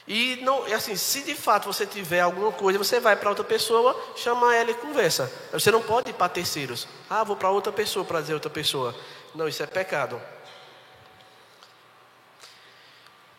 [0.09, 3.95] E não, assim, se de fato você tiver alguma coisa, você vai para outra pessoa,
[4.17, 5.31] chama ela e conversa.
[5.53, 6.89] Você não pode ir para terceiros.
[7.11, 8.95] Ah, vou para outra pessoa para dizer outra pessoa.
[9.35, 10.21] Não, isso é pecado.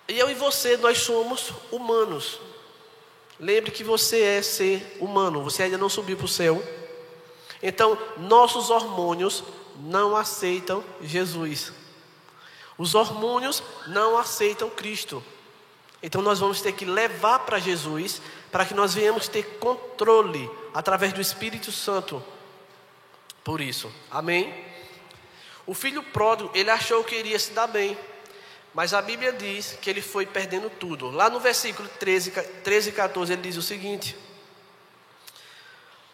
[0.08, 2.40] E eu e você, nós somos humanos.
[3.40, 6.62] Lembre que você é ser humano, você ainda não subiu para o céu.
[7.64, 9.44] Então, nossos hormônios
[9.80, 11.72] não aceitam Jesus.
[12.78, 15.24] Os hormônios não aceitam Cristo.
[16.04, 18.22] Então, nós vamos ter que levar para Jesus
[18.52, 22.24] para que nós venhamos ter controle através do Espírito Santo.
[23.44, 24.54] Por isso, amém?
[25.66, 27.98] O filho pródigo, ele achou que iria se dar bem.
[28.80, 31.12] Mas a Bíblia diz que ele foi perdendo tudo.
[31.12, 32.32] Lá no versículo 13,
[32.64, 34.16] 13 e 14, ele diz o seguinte: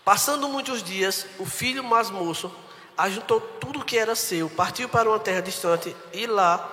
[0.03, 2.51] Passando muitos dias, o filho mais moço
[2.97, 6.67] ajuntou tudo o que era seu, partiu para uma terra distante e lá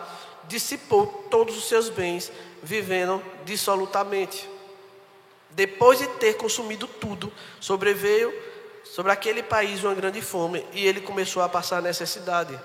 [0.49, 4.49] dissipou todos os seus bens, vivendo dissolutamente.
[5.51, 8.33] Depois de ter consumido tudo, sobreveio
[8.83, 12.59] sobre aquele país uma grande fome e ele começou a passar necessidade.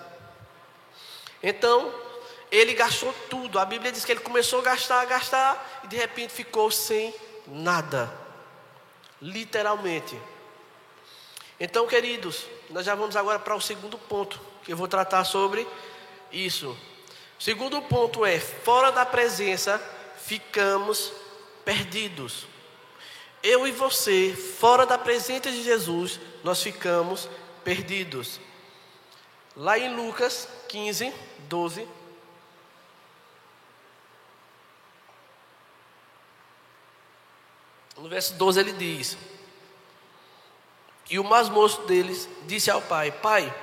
[1.43, 2.06] Então,
[2.51, 3.59] ele gastou tudo.
[3.59, 7.13] A Bíblia diz que ele começou a gastar, a gastar e de repente ficou sem
[7.47, 8.11] nada.
[9.21, 10.19] Literalmente.
[11.59, 15.67] Então, queridos, nós já vamos agora para o segundo ponto, que eu vou tratar sobre
[16.31, 16.77] isso.
[17.39, 19.81] O segundo ponto é: fora da presença,
[20.23, 21.11] ficamos
[21.65, 22.45] perdidos.
[23.41, 27.29] Eu e você, fora da presença de Jesus, nós ficamos
[27.63, 28.39] perdidos.
[29.55, 31.11] Lá em Lucas 15,
[31.47, 31.87] 12,
[37.97, 39.17] No verso 12 ele diz:
[41.09, 43.53] E o mais moço deles disse ao pai: Pai,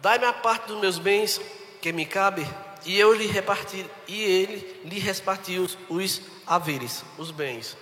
[0.00, 1.40] dai-me a parte dos meus bens
[1.82, 2.46] que me cabe,
[2.84, 7.76] e eu lhe reparti, e ele lhe repartiu os, os haveres, os bens.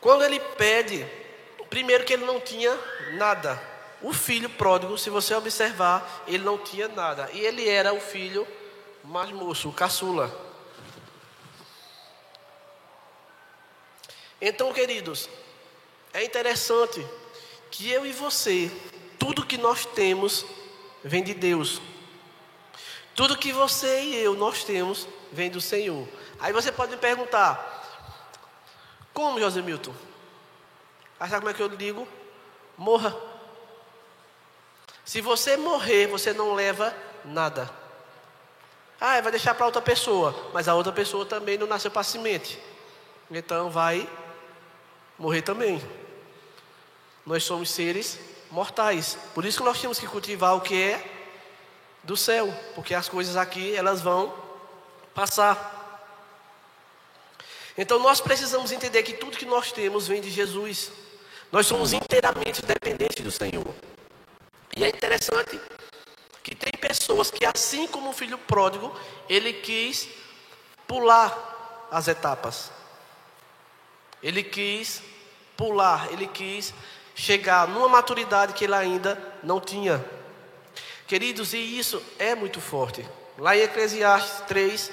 [0.00, 1.06] Quando ele pede,
[1.68, 2.78] primeiro que ele não tinha
[3.14, 3.60] nada.
[4.00, 7.28] O filho pródigo, se você observar, ele não tinha nada.
[7.32, 8.46] E ele era o filho
[9.02, 10.47] mais moço, o caçula.
[14.40, 15.28] Então, queridos,
[16.12, 17.04] é interessante
[17.70, 18.70] que eu e você,
[19.18, 20.44] tudo que nós temos
[21.02, 21.80] vem de Deus.
[23.14, 26.06] Tudo que você e eu nós temos vem do Senhor.
[26.38, 27.84] Aí você pode me perguntar:
[29.12, 29.92] Como, José Milton?
[31.18, 32.06] Aí sabe como é que eu digo?
[32.76, 33.16] Morra.
[35.04, 37.68] Se você morrer, você não leva nada.
[39.00, 42.60] Ah, vai deixar para outra pessoa, mas a outra pessoa também não nasceu para semente.
[43.30, 44.08] Então vai
[45.18, 45.82] morrer também.
[47.26, 48.18] Nós somos seres
[48.50, 49.18] mortais.
[49.34, 51.04] Por isso que nós temos que cultivar o que é
[52.02, 54.34] do céu, porque as coisas aqui elas vão
[55.14, 55.76] passar.
[57.76, 60.90] Então nós precisamos entender que tudo que nós temos vem de Jesus.
[61.50, 63.74] Nós somos inteiramente dependentes do Senhor.
[64.76, 65.60] E é interessante
[66.42, 68.94] que tem pessoas que, assim como o filho pródigo,
[69.28, 70.08] ele quis
[70.86, 72.70] pular as etapas.
[74.22, 75.02] Ele quis
[75.56, 76.72] pular, ele quis
[77.14, 80.04] chegar numa maturidade que ele ainda não tinha.
[81.06, 83.06] Queridos, e isso é muito forte.
[83.38, 84.92] Lá em Eclesiastes 3,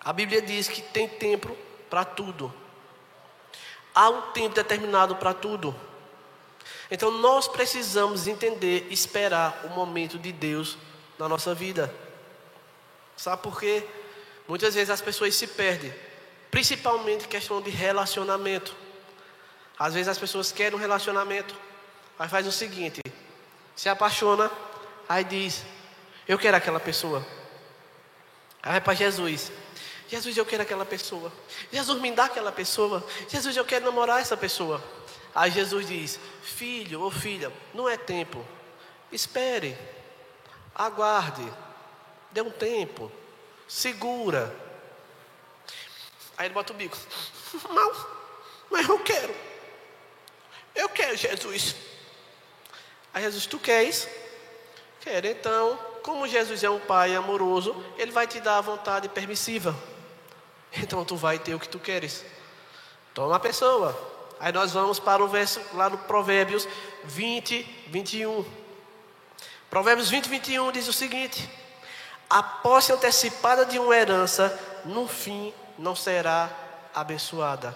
[0.00, 1.56] a Bíblia diz que tem tempo
[1.88, 2.52] para tudo.
[3.94, 5.74] Há um tempo determinado para tudo.
[6.90, 10.76] Então nós precisamos entender, esperar o momento de Deus
[11.18, 11.94] na nossa vida.
[13.16, 13.86] Sabe por quê?
[14.48, 15.92] Muitas vezes as pessoas se perdem,
[16.52, 18.76] principalmente questão de relacionamento.
[19.76, 21.56] Às vezes as pessoas querem um relacionamento,
[22.16, 23.00] mas faz o seguinte:
[23.74, 24.48] se apaixona,
[25.08, 25.64] aí diz,
[26.28, 27.26] eu quero aquela pessoa.
[28.62, 29.50] Aí vai para Jesus.
[30.06, 31.32] Jesus, eu quero aquela pessoa.
[31.72, 33.02] Jesus, me dá aquela pessoa.
[33.28, 34.84] Jesus, eu quero namorar essa pessoa.
[35.34, 38.46] Aí Jesus diz: Filho ou filha, não é tempo.
[39.10, 39.76] Espere,
[40.74, 41.50] aguarde,
[42.30, 43.10] dê um tempo,
[43.66, 44.54] segura.
[46.36, 46.96] Aí ele bota o bico:
[47.70, 47.92] Não,
[48.70, 49.34] mas eu quero.
[50.74, 51.76] Eu quero, Jesus.
[53.12, 54.08] Aí Jesus, tu queres?
[55.00, 55.26] Quero.
[55.26, 59.76] Então, como Jesus é um pai amoroso, ele vai te dar a vontade permissiva.
[60.72, 62.24] Então tu vai ter o que tu queres.
[63.12, 63.96] Toma a pessoa.
[64.40, 66.66] Aí nós vamos para o verso lá no Provérbios
[67.04, 68.44] 20, 21.
[69.68, 71.48] Provérbios 20, 21 diz o seguinte:
[72.28, 76.50] A posse antecipada de uma herança, no fim, não será
[76.94, 77.74] abençoada.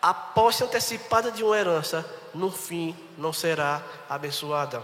[0.00, 4.82] A posse antecipada de uma herança, no fim, não será abençoada.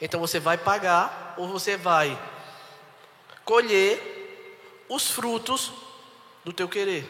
[0.00, 2.18] Então você vai pagar ou você vai
[3.44, 5.72] colher os frutos
[6.44, 7.06] do teu querer,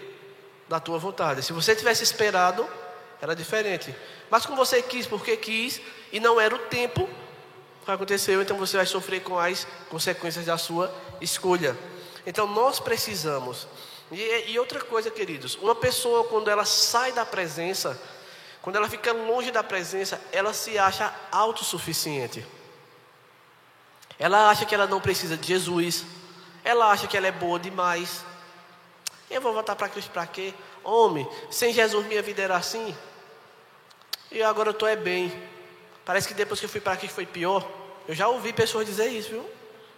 [0.68, 1.42] da tua vontade.
[1.42, 2.68] Se você tivesse esperado,
[3.20, 3.94] era diferente.
[4.30, 5.80] Mas como você quis porque quis
[6.12, 7.08] e não era o tempo
[7.84, 11.76] que aconteceu, então você vai sofrer com as consequências da sua escolha.
[12.26, 13.66] Então nós precisamos.
[14.11, 18.00] E, e outra coisa, queridos, uma pessoa quando ela sai da presença,
[18.61, 22.46] quando ela fica longe da presença, ela se acha autossuficiente.
[24.18, 26.04] Ela acha que ela não precisa de Jesus.
[26.62, 28.24] Ela acha que ela é boa demais.
[29.28, 30.54] Eu vou voltar para Cristo para quê?
[30.85, 32.96] Homem, sem Jesus minha vida era assim.
[34.30, 35.32] E agora eu estou é bem.
[36.04, 37.68] Parece que depois que eu fui para aqui foi pior.
[38.06, 39.50] Eu já ouvi pessoas dizer isso, viu?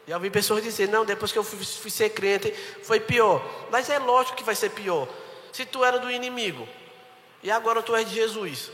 [0.06, 3.42] Já ouvi pessoas dizer, não, depois que eu fui, fui ser crente, foi pior.
[3.70, 5.08] Mas é lógico que vai ser pior.
[5.52, 6.68] Se tu era do inimigo
[7.42, 8.70] e agora tu és de Jesus.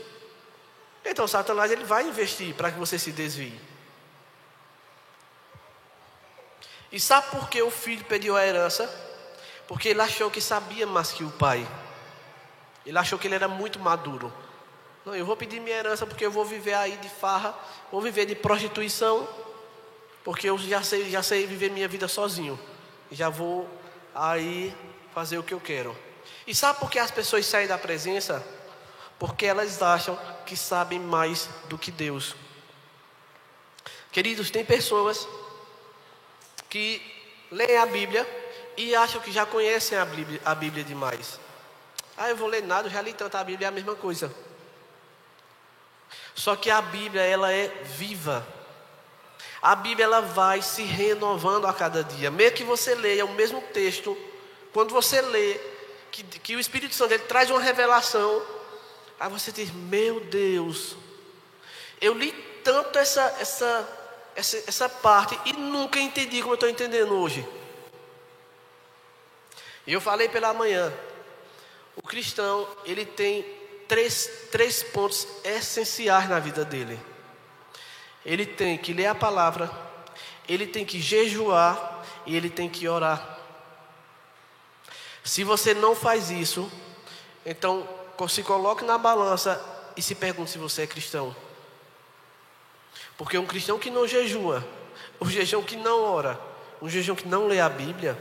[1.05, 3.59] Então Satanás ele vai investir para que você se desvie.
[6.91, 8.89] E sabe por que o filho pediu a herança?
[9.67, 11.65] Porque ele achou que sabia mais que o pai.
[12.85, 14.33] Ele achou que ele era muito maduro.
[15.05, 17.57] Não, eu vou pedir minha herança porque eu vou viver aí de farra,
[17.91, 19.27] vou viver de prostituição,
[20.23, 22.59] porque eu já sei, já sei viver minha vida sozinho.
[23.11, 23.69] Já vou
[24.13, 24.75] aí
[25.13, 25.97] fazer o que eu quero.
[26.45, 28.45] E sabe por que as pessoas saem da presença?
[29.19, 32.35] Porque elas acham que sabem mais do que Deus.
[34.11, 35.27] Queridos, tem pessoas
[36.69, 37.01] que
[37.51, 38.27] leem a Bíblia
[38.77, 41.39] e acham que já conhecem a Bíblia, a Bíblia demais.
[42.17, 44.33] Ah, eu vou ler nada, eu já li tanto a Bíblia, é a mesma coisa.
[46.35, 48.45] Só que a Bíblia, ela é viva.
[49.61, 52.31] A Bíblia, ela vai se renovando a cada dia.
[52.31, 54.17] Mesmo que você leia o mesmo texto,
[54.73, 55.59] quando você lê,
[56.11, 58.41] que, que o Espírito Santo ele traz uma revelação,
[59.19, 60.95] aí você diz: Meu Deus,
[61.99, 62.31] eu li
[62.63, 64.01] tanto essa, essa
[64.35, 67.47] essa, essa parte e nunca entendi como eu estou entendendo hoje.
[69.85, 70.93] E eu falei pela manhã,
[71.95, 73.43] o cristão ele tem
[73.87, 76.99] três, três pontos essenciais na vida dele.
[78.25, 79.71] Ele tem que ler a palavra,
[80.47, 83.39] ele tem que jejuar e ele tem que orar.
[85.23, 86.71] Se você não faz isso,
[87.45, 87.87] então
[88.29, 89.59] se coloque na balança
[89.97, 91.35] e se pergunte se você é cristão.
[93.17, 94.67] Porque um cristão que não jejua,
[95.19, 96.39] um jejum que não ora,
[96.81, 98.17] um jejum que não lê a Bíblia,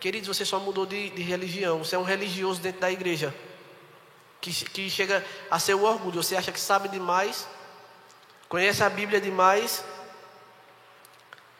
[0.00, 1.78] queridos, você só mudou de, de religião.
[1.78, 3.34] Você é um religioso dentro da igreja.
[4.40, 6.22] Que, que chega a ser o orgulho.
[6.22, 7.48] Você acha que sabe demais,
[8.48, 9.84] conhece a Bíblia demais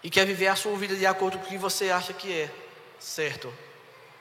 [0.02, 2.50] e quer viver a sua vida de acordo com o que você acha que é
[2.98, 3.52] certo.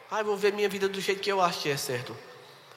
[0.10, 2.15] Ah, eu vou ver minha vida do jeito que eu acho que é certo.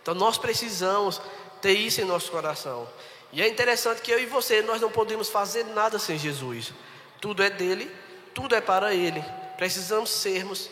[0.03, 1.21] Então nós precisamos
[1.61, 2.89] ter isso em nosso coração.
[3.33, 6.73] E é interessante que eu e você, nós não podemos fazer nada sem Jesus.
[7.21, 7.91] Tudo é dele,
[8.35, 9.23] tudo é para ele.
[9.57, 10.71] Precisamos sermos,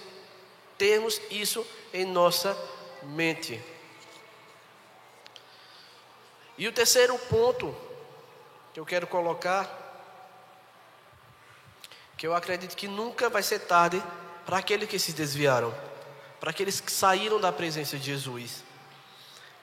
[0.79, 2.57] termos isso em nossa
[3.03, 3.63] mente.
[6.57, 7.77] E o terceiro ponto
[8.77, 9.67] que eu quero colocar,
[12.15, 14.03] que eu acredito que nunca vai ser tarde
[14.45, 15.75] para aqueles que se desviaram,
[16.39, 18.63] para aqueles que saíram da presença de Jesus,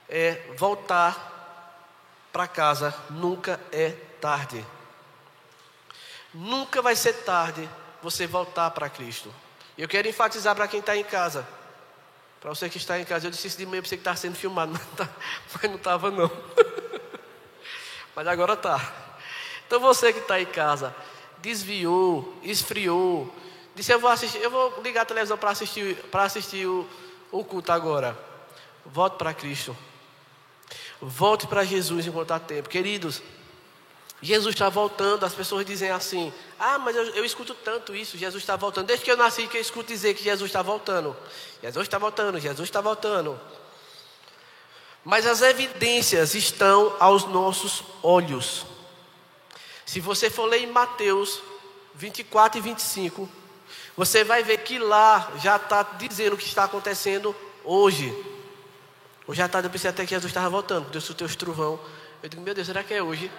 [0.10, 4.65] é voltar para casa nunca é tarde.
[6.34, 7.69] Nunca vai ser tarde
[8.02, 9.32] você voltar para Cristo.
[9.78, 11.47] Eu quero enfatizar para quem está em casa.
[12.41, 14.15] Para você que está em casa, eu disse isso de manhã para você que está
[14.15, 14.71] sendo filmado,
[15.54, 16.32] mas não estava não.
[18.15, 19.03] mas agora está.
[19.74, 20.96] Então você que está em casa,
[21.40, 23.34] desviou, esfriou,
[23.74, 26.88] disse eu vou assistir, eu vou ligar a televisão para assistir, para assistir o,
[27.32, 28.16] o culto agora.
[28.86, 29.76] Volte para Cristo.
[31.02, 32.70] Volte para Jesus enquanto há tempo.
[32.70, 33.24] Queridos,
[34.22, 35.26] Jesus está voltando.
[35.26, 38.16] As pessoas dizem assim: Ah, mas eu, eu escuto tanto isso.
[38.16, 38.86] Jesus está voltando.
[38.86, 41.18] Desde que eu nasci, que eu escuto dizer que Jesus está voltando.
[41.64, 42.40] Jesus está voltando.
[42.40, 43.42] Jesus está voltando.
[45.04, 48.68] Mas as evidências estão aos nossos olhos.
[49.86, 51.41] Se você for ler em Mateus
[51.96, 53.30] 24 e 25,
[53.96, 58.13] você vai ver que lá já está dizendo o que está acontecendo hoje.
[59.28, 60.89] Hoje à tarde eu pensei até que Jesus estava voltando.
[60.89, 61.80] Deus o teu trovão.
[62.22, 63.32] Eu digo, meu Deus, será que é hoje?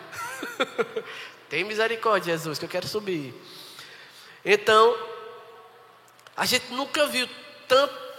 [1.48, 3.34] Tem misericórdia, Jesus, que eu quero subir.
[4.44, 4.96] Então,
[6.36, 7.28] a gente nunca viu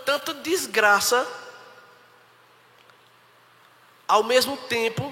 [0.05, 1.27] tanta desgraça
[4.07, 5.11] ao mesmo tempo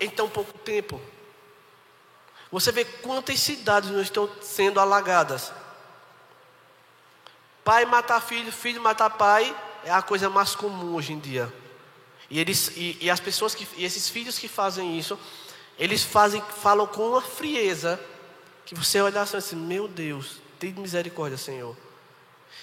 [0.00, 1.00] em tão pouco tempo.
[2.54, 5.50] Você vê quantas cidades não estão sendo alagadas.
[7.64, 11.52] Pai matar filho, filho matar pai é a coisa mais comum hoje em dia.
[12.30, 15.18] E, eles, e, e as pessoas que, e esses filhos que fazem isso,
[15.76, 17.98] eles fazem, falam com uma frieza
[18.64, 21.76] que você olha assim, assim meu Deus, tem misericórdia, Senhor.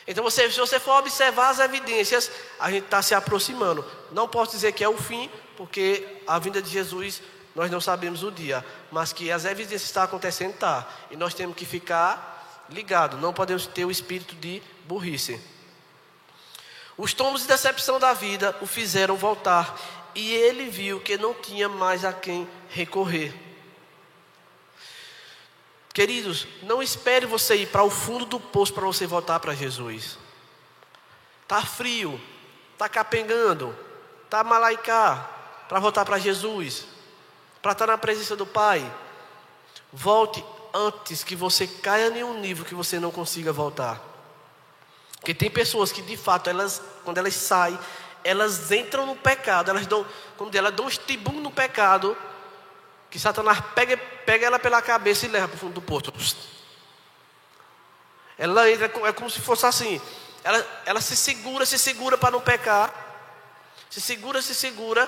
[0.07, 3.85] Então, você, se você for observar as evidências, a gente está se aproximando.
[4.13, 7.21] Não posso dizer que é o fim, porque a vinda de Jesus
[7.55, 10.87] nós não sabemos o dia, mas que as evidências estão acontecendo, tá.
[11.09, 13.17] E nós temos que ficar ligado.
[13.17, 15.39] Não podemos ter o espírito de burrice.
[16.97, 19.77] Os tombos de decepção da vida o fizeram voltar,
[20.13, 23.33] e ele viu que não tinha mais a quem recorrer.
[25.93, 30.17] Queridos, não espere você ir para o fundo do poço para você voltar para Jesus.
[31.47, 32.19] Tá frio,
[32.77, 33.77] tá capengando,
[34.29, 35.29] tá malaicá
[35.67, 36.85] para voltar para Jesus,
[37.61, 38.91] para estar na presença do Pai.
[39.93, 40.43] Volte
[40.73, 44.01] antes que você caia em um nível que você não consiga voltar.
[45.15, 47.77] Porque tem pessoas que de fato elas, quando elas saem,
[48.23, 50.05] elas entram no pecado, elas dão,
[50.37, 52.17] quando elas dão um estibum no pecado,
[53.09, 56.11] que Satanás pega, pega ela pela cabeça e leva para o fundo do poço.
[58.37, 60.01] Ela entra, é como se fosse assim.
[60.43, 62.91] Ela, ela se segura, se segura para não pecar.
[63.89, 65.07] Se segura, se segura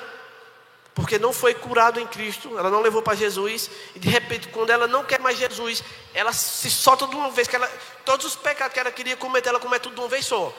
[0.95, 4.69] porque não foi curado em Cristo, ela não levou para Jesus, e de repente, quando
[4.69, 7.67] ela não quer mais Jesus, ela se solta de uma vez, que ela,
[8.05, 10.53] todos os pecados que ela queria cometer, ela comete tudo de uma vez só.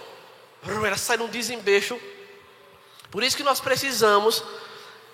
[0.66, 1.98] Ela sai num desembeixo.
[3.10, 4.42] Por isso que nós precisamos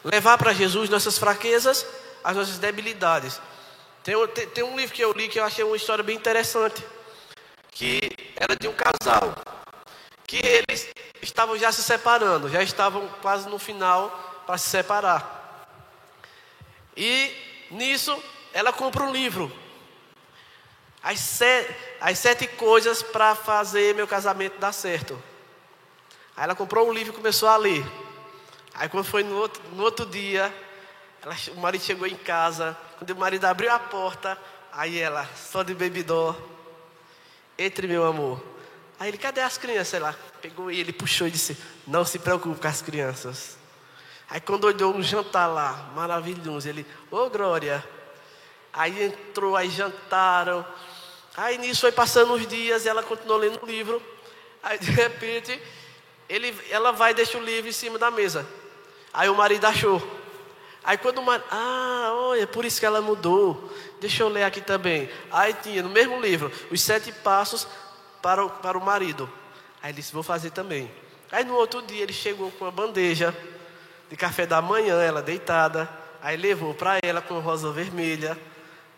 [0.03, 1.87] levar para Jesus nossas fraquezas,
[2.25, 3.39] as nossas debilidades.
[4.03, 6.83] Tem, tem, tem um livro que eu li que eu achei uma história bem interessante,
[7.73, 9.35] que era de um casal,
[10.27, 10.89] que eles
[11.21, 15.67] estavam já se separando, já estavam quase no final para se separar.
[16.97, 17.35] E
[17.71, 18.23] nisso
[18.53, 19.51] ela compra um livro.
[21.03, 25.21] As, sete, as sete coisas para fazer meu casamento dar certo.
[26.37, 27.85] Aí ela comprou um livro e começou a ler.
[28.75, 30.55] Aí quando foi no outro, no outro dia,
[31.23, 32.77] ela, o marido chegou em casa.
[32.99, 34.39] Quando o marido abriu a porta,
[34.73, 36.37] aí ela, só de bebidó.
[37.59, 38.43] Entre meu amor.
[38.99, 39.89] Aí ele, cadê as crianças?
[39.89, 43.60] Sei lá, pegou ele, puxou e disse: Não se preocupe com as crianças.
[44.31, 47.85] Aí quando olhou um jantar lá, maravilhoso, ele, ô oh, Glória.
[48.73, 50.65] Aí entrou, aí jantaram.
[51.37, 54.01] Aí nisso foi passando os dias, ela continuou lendo o livro.
[54.63, 55.61] Aí de repente,
[56.29, 58.47] ele, ela vai e deixa o livro em cima da mesa.
[59.13, 60.01] Aí o marido achou.
[60.85, 63.69] Aí quando o marido, ah, olha, por isso que ela mudou.
[64.01, 65.11] Deixa eu ler aqui também.
[65.33, 67.67] Aí tinha no mesmo livro, os sete passos
[68.23, 69.29] para o, para o marido.
[69.83, 70.89] Aí ele disse, vou fazer também.
[71.33, 73.37] Aí no outro dia ele chegou com uma bandeja
[74.11, 75.89] de café da manhã, ela deitada.
[76.21, 78.37] Aí levou para ela com rosa vermelha.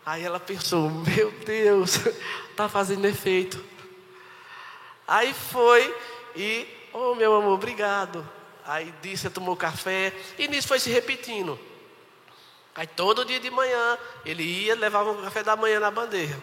[0.03, 1.99] Aí ela pensou: Meu Deus,
[2.57, 3.63] tá fazendo efeito.
[5.07, 5.95] Aí foi
[6.35, 8.27] e, oh meu amor, obrigado.
[8.65, 10.11] Aí disse, tomou café.
[10.37, 11.59] E nisso foi se repetindo.
[12.73, 16.39] Aí todo dia de manhã ele ia, levava o café da manhã na bandeja.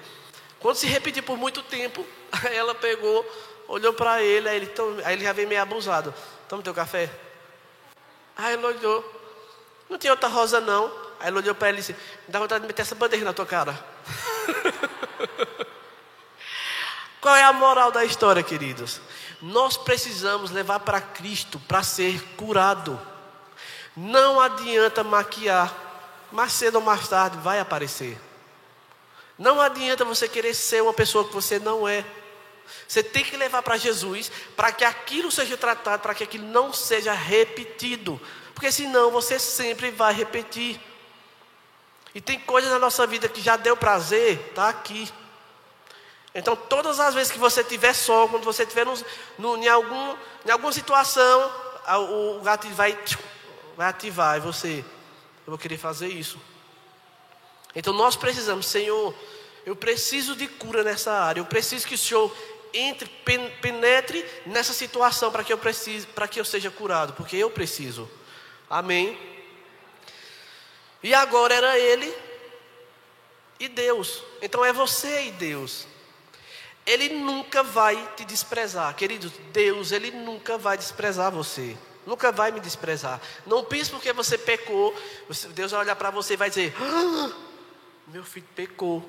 [0.61, 2.07] Quando se repetiu por muito tempo,
[2.53, 3.27] ela pegou,
[3.66, 4.73] olhou para ele, aí ele,
[5.05, 6.14] aí ele já veio meio abusado.
[6.49, 7.11] Toma teu café.
[8.41, 9.05] Aí ele olhou.
[9.88, 10.91] Não tinha outra rosa não.
[11.18, 11.95] Aí ele olhou para ele e disse,
[12.26, 13.78] dá vontade de meter essa bandeira na tua cara.
[17.20, 18.99] Qual é a moral da história, queridos?
[19.43, 22.99] Nós precisamos levar para Cristo para ser curado.
[23.95, 25.70] Não adianta maquiar,
[26.32, 28.18] mas cedo ou mais tarde vai aparecer.
[29.38, 32.07] Não adianta você querer ser uma pessoa que você não é.
[32.87, 36.73] Você tem que levar para Jesus para que aquilo seja tratado, para que aquilo não
[36.73, 38.21] seja repetido.
[38.55, 40.81] Porque senão você sempre vai repetir.
[42.14, 45.11] E tem coisas na nossa vida que já deu prazer, está aqui.
[46.35, 50.16] Então, todas as vezes que você tiver sol, quando você estiver em, algum,
[50.47, 51.51] em alguma situação,
[52.39, 52.97] o gato vai,
[53.77, 54.85] vai ativar e você,
[55.47, 56.39] eu vou querer fazer isso.
[57.75, 59.14] Então, nós precisamos, Senhor,
[59.66, 62.35] eu preciso de cura nessa área, eu preciso que o Senhor
[62.73, 63.09] entre,
[63.61, 68.11] penetre nessa situação para que eu precise, para que eu seja curado, porque eu preciso.
[68.68, 69.18] Amém.
[71.03, 72.14] E agora era ele
[73.59, 74.23] e Deus.
[74.41, 75.87] Então é você e Deus.
[76.87, 79.33] Ele nunca vai te desprezar, queridos.
[79.53, 81.77] Deus, ele nunca vai desprezar você.
[82.07, 83.21] Nunca vai me desprezar.
[83.47, 84.95] Não pense porque você pecou.
[85.51, 87.31] Deus vai olhar para você e vai dizer: ah,
[88.09, 89.09] Meu filho pecou.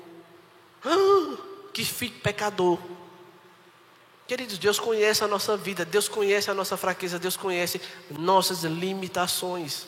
[0.84, 1.36] Ah,
[1.72, 2.78] que filho pecador.
[4.32, 7.78] Queridos, Deus conhece a nossa vida, Deus conhece a nossa fraqueza, Deus conhece
[8.08, 9.86] nossas limitações.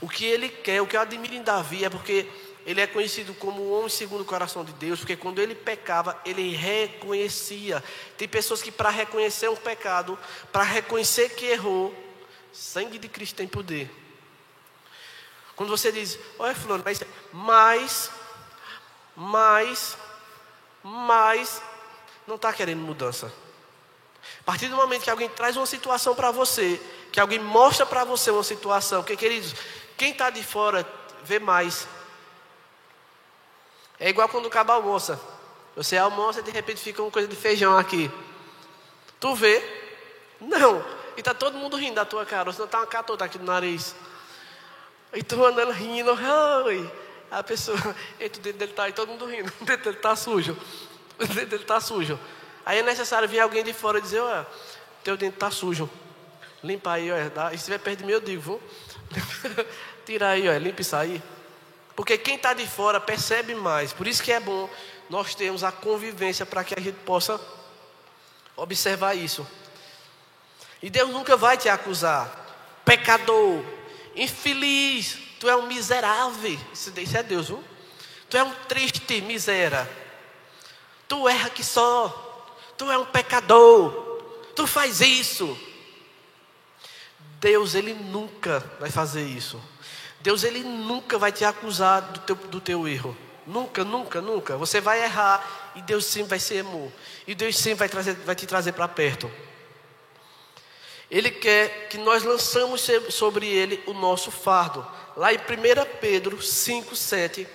[0.00, 2.28] O que Ele quer, o que eu admiro em Davi é porque
[2.66, 6.20] ele é conhecido como o homem segundo o coração de Deus, porque quando ele pecava,
[6.24, 7.84] ele reconhecia.
[8.18, 10.18] Tem pessoas que, para reconhecer um pecado,
[10.50, 11.94] para reconhecer que errou,
[12.52, 13.88] sangue de Cristo tem poder.
[15.54, 17.00] Quando você diz, olha, Fulano, mas,
[17.32, 18.10] mas,
[19.14, 19.96] mas,
[20.82, 21.62] mas
[22.26, 23.32] não está querendo mudança.
[24.40, 26.80] A partir do momento que alguém traz uma situação para você,
[27.12, 29.54] que alguém mostra para você uma situação, que queridos,
[29.96, 30.86] quem está de fora
[31.22, 31.86] vê mais,
[33.98, 35.18] é igual quando acaba a almoça.
[35.74, 38.10] Você almoça e de repente fica uma coisa de feijão aqui.
[39.20, 39.62] Tu vê?
[40.40, 40.84] Não.
[41.16, 42.52] E tá todo mundo rindo da tua cara.
[42.52, 43.94] Você não tá uma catota aqui no nariz.
[45.12, 46.12] E tu andando rindo.
[46.64, 46.90] Oi.
[47.30, 47.78] A pessoa.
[48.20, 49.52] E o dedo dele tá aí, todo mundo rindo.
[49.60, 50.56] O dedo dele tá sujo.
[51.18, 52.18] O dedo dele tá sujo.
[52.64, 54.46] Aí é necessário vir alguém de fora e dizer: Olha,
[55.02, 55.88] teu dente tá sujo.
[56.62, 57.32] Limpa aí, olha.
[57.46, 58.60] E se estiver perto de mim, eu digo:
[60.04, 60.58] Tira aí, olha.
[60.58, 61.22] Limpa isso aí.
[61.94, 63.92] Porque quem está de fora percebe mais.
[63.92, 64.68] Por isso que é bom
[65.08, 67.40] nós termos a convivência para que a gente possa
[68.56, 69.46] observar isso.
[70.82, 72.44] E Deus nunca vai te acusar.
[72.84, 73.64] Pecador,
[74.14, 76.58] infeliz, tu é um miserável.
[76.72, 77.64] Isso é Deus, viu?
[78.28, 79.88] Tu é um triste miséria.
[81.08, 82.54] Tu erra que só.
[82.76, 83.92] Tu é um pecador.
[84.54, 85.58] Tu faz isso.
[87.40, 89.60] Deus, Ele nunca vai fazer isso.
[90.26, 93.16] Deus ele nunca vai te acusar do teu, do teu erro.
[93.46, 94.56] Nunca, nunca, nunca.
[94.56, 96.90] Você vai errar e Deus sempre vai ser amor.
[97.28, 99.30] E Deus sempre vai, trazer, vai te trazer para perto.
[101.08, 104.84] Ele quer que nós lançamos sobre ele o nosso fardo.
[105.16, 105.40] Lá em 1
[106.00, 107.46] Pedro 5, 7,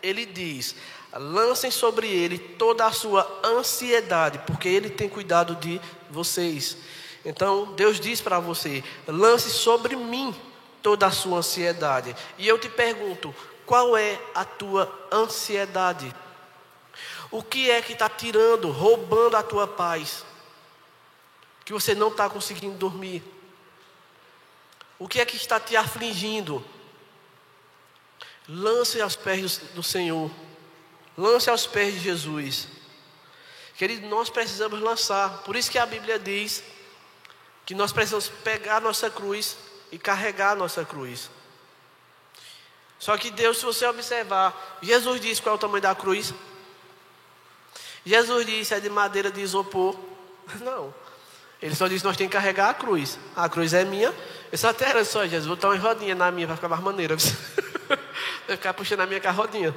[0.00, 0.76] ele diz:
[1.12, 6.76] Lancem sobre ele toda a sua ansiedade, porque ele tem cuidado de vocês.
[7.24, 10.34] Então, Deus diz para você: lance sobre mim
[10.82, 12.14] toda a sua ansiedade.
[12.38, 13.34] E eu te pergunto:
[13.66, 16.14] qual é a tua ansiedade?
[17.30, 20.24] O que é que está tirando, roubando a tua paz?
[21.64, 23.22] Que você não está conseguindo dormir?
[24.98, 26.64] O que é que está te afligindo?
[28.48, 30.30] Lance aos pés do Senhor.
[31.16, 32.68] Lance aos pés de Jesus.
[33.76, 35.42] Querido, nós precisamos lançar.
[35.42, 36.62] Por isso que a Bíblia diz
[37.64, 39.56] que nós precisamos pegar a nossa cruz
[39.92, 41.30] e carregar a nossa cruz.
[42.98, 46.34] Só que Deus, se você observar, Jesus disse qual é o tamanho da cruz.
[48.04, 49.96] Jesus disse é de madeira de isopor.
[50.60, 50.94] Não.
[51.62, 53.18] Ele só disse nós temos que carregar a cruz.
[53.34, 54.14] A cruz é minha.
[54.50, 56.82] Eu só até era só, Jesus, vou botar uma rodinha na minha para ficar mais
[56.82, 57.16] maneira.
[58.46, 59.74] Vai ficar puxando a minha com a rodinha.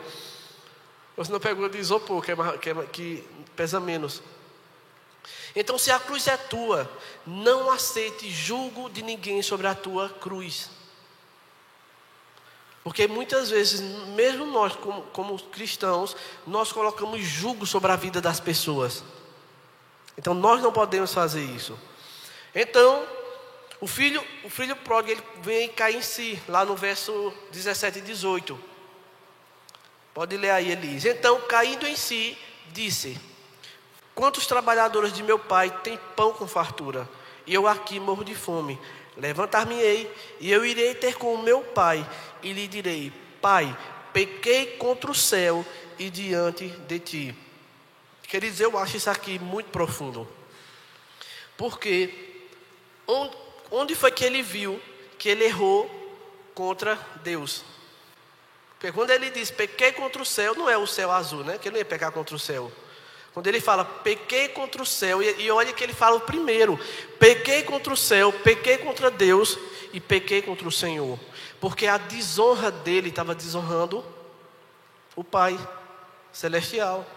[1.15, 4.21] Você não pegou de isopor, que, é, que, é, que pesa menos.
[5.55, 6.89] Então, se a cruz é tua,
[7.25, 10.69] não aceite julgo de ninguém sobre a tua cruz.
[12.83, 13.79] Porque muitas vezes,
[14.15, 19.03] mesmo nós, como, como, cristãos, nós colocamos julgo sobre a vida das pessoas.
[20.17, 21.77] Então, nós não podemos fazer isso.
[22.53, 23.07] Então,
[23.79, 28.01] o filho, o filho pródigo, ele vem cair em si, lá no verso 17 e
[28.01, 28.72] 18.
[30.13, 31.09] Pode ler aí, Elise.
[31.09, 32.37] Então, caindo em si,
[32.71, 33.19] disse:
[34.13, 37.09] Quantos trabalhadores de meu pai têm pão com fartura?
[37.47, 38.79] E eu aqui morro de fome.
[39.17, 42.07] Levantar-me-ei, e eu irei ter com o meu pai,
[42.41, 43.11] e lhe direi:
[43.41, 43.75] Pai,
[44.11, 45.65] pequei contra o céu
[45.97, 47.35] e diante de ti.
[48.23, 50.27] Queridos, eu acho isso aqui muito profundo.
[51.57, 52.47] Porque
[53.69, 54.81] onde foi que ele viu
[55.17, 55.89] que ele errou
[56.55, 57.63] contra Deus?
[58.83, 61.57] Porque quando ele diz pequei contra o céu, não é o céu azul, né?
[61.57, 62.69] Que ele não ia pecar contra o céu.
[63.33, 66.77] Quando ele fala pequei contra o céu, e, e olha que ele fala o primeiro:
[67.17, 69.57] pequei contra o céu, pequei contra Deus
[69.93, 71.17] e pequei contra o Senhor.
[71.61, 74.03] Porque a desonra dele estava desonrando
[75.15, 75.57] o Pai
[76.33, 77.07] celestial.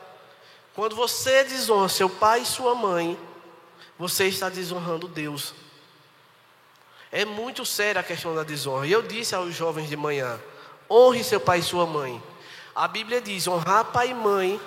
[0.73, 3.19] Quando você desonra seu pai e sua mãe,
[3.99, 5.53] você está desonrando Deus.
[7.11, 8.87] É muito séria a questão da desonra.
[8.87, 10.39] E eu disse aos jovens de manhã:
[10.91, 12.23] honre seu pai e sua mãe.
[12.75, 14.61] A Bíblia diz: honrar pai e mãe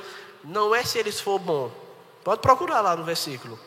[0.43, 1.71] não é se eles for bom.
[2.23, 3.59] Pode procurar lá no versículo.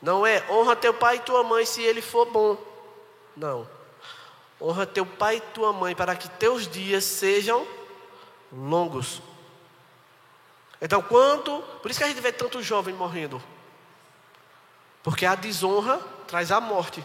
[0.00, 2.56] Não é honra teu pai e tua mãe se ele for bom.
[3.36, 3.68] Não.
[4.60, 7.66] Honra teu pai e tua mãe para que teus dias sejam
[8.52, 9.20] longos.
[10.80, 11.62] Então, quando.
[11.80, 13.42] Por isso que a gente vê tanto jovem morrendo.
[15.02, 17.04] Porque a desonra traz a morte.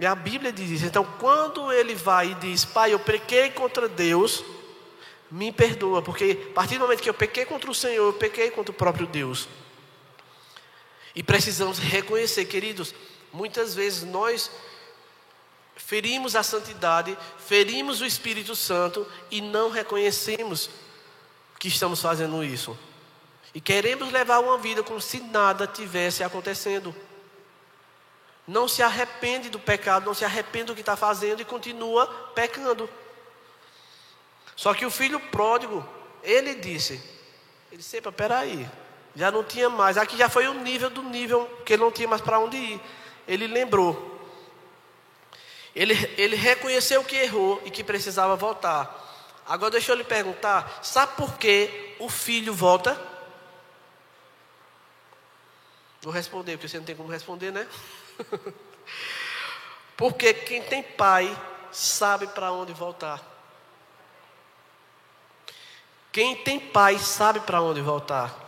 [0.00, 0.86] E a Bíblia diz isso.
[0.86, 4.44] Então, quando ele vai e diz: Pai, eu pequei contra Deus,
[5.30, 6.00] me perdoa.
[6.02, 8.74] Porque a partir do momento que eu pequei contra o Senhor, eu pequei contra o
[8.74, 9.48] próprio Deus.
[11.14, 12.94] E precisamos reconhecer, queridos,
[13.32, 14.50] muitas vezes nós
[15.74, 20.70] ferimos a santidade, ferimos o Espírito Santo e não reconhecemos
[21.58, 22.78] que estamos fazendo isso.
[23.54, 26.94] E queremos levar uma vida como se nada tivesse acontecendo.
[28.48, 32.88] Não se arrepende do pecado, não se arrepende do que está fazendo e continua pecando.
[34.56, 35.86] Só que o filho pródigo,
[36.22, 36.94] ele disse,
[37.70, 38.66] ele disse, peraí,
[39.14, 42.08] já não tinha mais, aqui já foi o nível do nível que ele não tinha
[42.08, 42.80] mais para onde ir.
[43.26, 44.18] Ele lembrou.
[45.74, 49.44] Ele, ele reconheceu que errou e que precisava voltar.
[49.46, 52.98] Agora deixa eu lhe perguntar: sabe por que o filho volta?
[56.00, 57.68] Vou responder, porque você não tem como responder, né?
[59.96, 61.36] porque quem tem pai
[61.72, 63.22] sabe para onde voltar.
[66.12, 68.46] Quem tem pai sabe para onde voltar.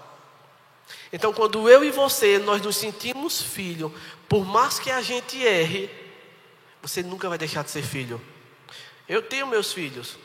[1.13, 3.95] Então, quando eu e você nós nos sentimos filho,
[4.29, 5.91] por mais que a gente erre,
[6.81, 8.21] você nunca vai deixar de ser filho.
[9.09, 10.17] Eu tenho meus filhos.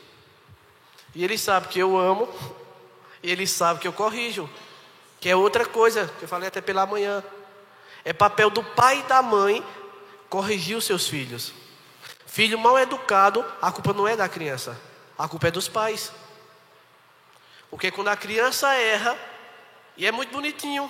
[1.14, 2.28] E ele sabe que eu amo,
[3.22, 4.48] e ele sabe que eu corrijo.
[5.20, 7.22] Que é outra coisa, que eu falei até pela manhã.
[8.06, 9.66] É papel do pai e da mãe
[10.28, 11.52] corrigir os seus filhos.
[12.24, 14.80] Filho mal educado, a culpa não é da criança,
[15.18, 16.12] a culpa é dos pais.
[17.68, 19.18] Porque quando a criança erra,
[19.96, 20.88] e é muito bonitinho.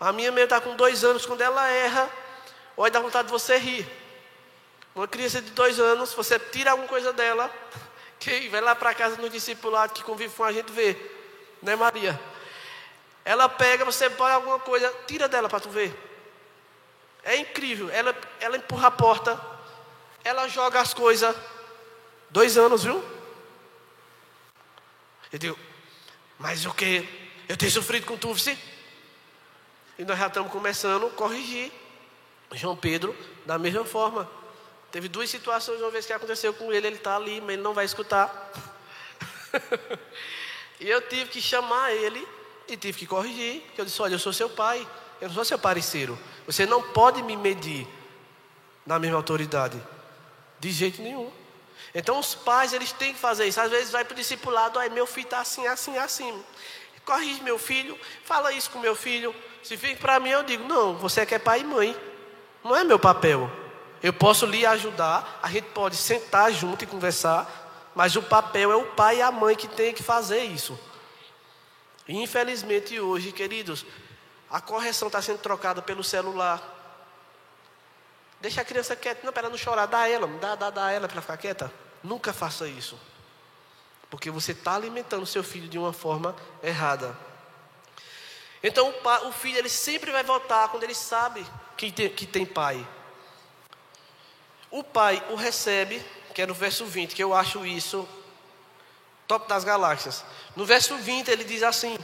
[0.00, 2.10] A minha mesmo está com dois anos, quando ela erra,
[2.76, 3.88] olha dá vontade de você rir.
[4.96, 7.48] Uma criança de dois anos, você tira alguma coisa dela,
[8.18, 10.96] quem vai lá para casa no discipulado que convive com a gente vê,
[11.62, 12.18] né, Maria?
[13.24, 15.94] Ela pega, você põe alguma coisa, tira dela para tu ver.
[17.22, 17.90] É incrível.
[17.90, 19.40] Ela, ela empurra a porta,
[20.24, 21.34] ela joga as coisas.
[22.30, 23.02] Dois anos, viu?
[25.32, 25.58] Eu digo,
[26.38, 27.06] mas o que?
[27.48, 28.56] Eu tenho sofrido com tu, sim?
[29.98, 31.70] E nós já estamos começando a corrigir
[32.52, 33.14] João Pedro
[33.44, 34.28] da mesma forma.
[34.90, 37.74] Teve duas situações, uma vez que aconteceu com ele, ele está ali, mas ele não
[37.74, 38.52] vai escutar.
[40.80, 42.26] e eu tive que chamar ele
[42.72, 43.62] e tive que corrigir.
[43.76, 44.86] Eu disse: Olha, eu sou seu pai,
[45.20, 46.18] eu não sou seu parceiro.
[46.46, 47.86] Você não pode me medir
[48.86, 49.80] na mesma autoridade,
[50.58, 51.30] de jeito nenhum.
[51.94, 53.60] Então os pais eles têm que fazer isso.
[53.60, 56.44] Às vezes vai para o discipulado, aí meu filho está assim, assim, assim.
[57.04, 59.34] Corrige meu filho, fala isso com meu filho.
[59.62, 61.96] Se vem para mim, eu digo: Não, você é que é pai e mãe.
[62.62, 63.50] Não é meu papel.
[64.02, 68.76] Eu posso lhe ajudar, a gente pode sentar junto e conversar, mas o papel é
[68.76, 70.78] o pai e a mãe que tem que fazer isso.
[72.10, 73.86] Infelizmente hoje, queridos,
[74.50, 76.60] a correção está sendo trocada pelo celular.
[78.40, 81.06] Deixa a criança quieta, não, para ela não chorar, dá ela, dá, dá, dá ela
[81.06, 81.72] para ficar quieta.
[82.02, 82.98] Nunca faça isso.
[84.08, 87.16] Porque você está alimentando seu filho de uma forma errada.
[88.60, 91.46] Então o, pai, o filho ele sempre vai voltar quando ele sabe
[91.76, 92.84] que tem, que tem pai.
[94.68, 96.04] O pai o recebe,
[96.34, 98.08] que é no verso 20, que eu acho isso
[99.28, 100.24] top das galáxias.
[100.56, 101.98] No verso 20 ele diz assim: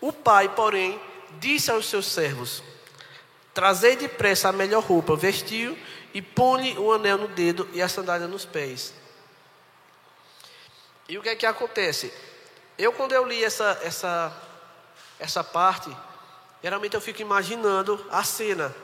[0.00, 1.00] O pai, porém,
[1.38, 2.62] disse aos seus servos:
[3.52, 5.78] Trazei depressa a melhor roupa, vestiu
[6.12, 8.92] e põe o anel no dedo e a sandália nos pés.
[11.08, 12.12] E o que é que acontece?
[12.78, 14.32] Eu, quando eu li essa, essa,
[15.18, 15.94] essa parte,
[16.62, 18.74] geralmente eu fico imaginando a cena.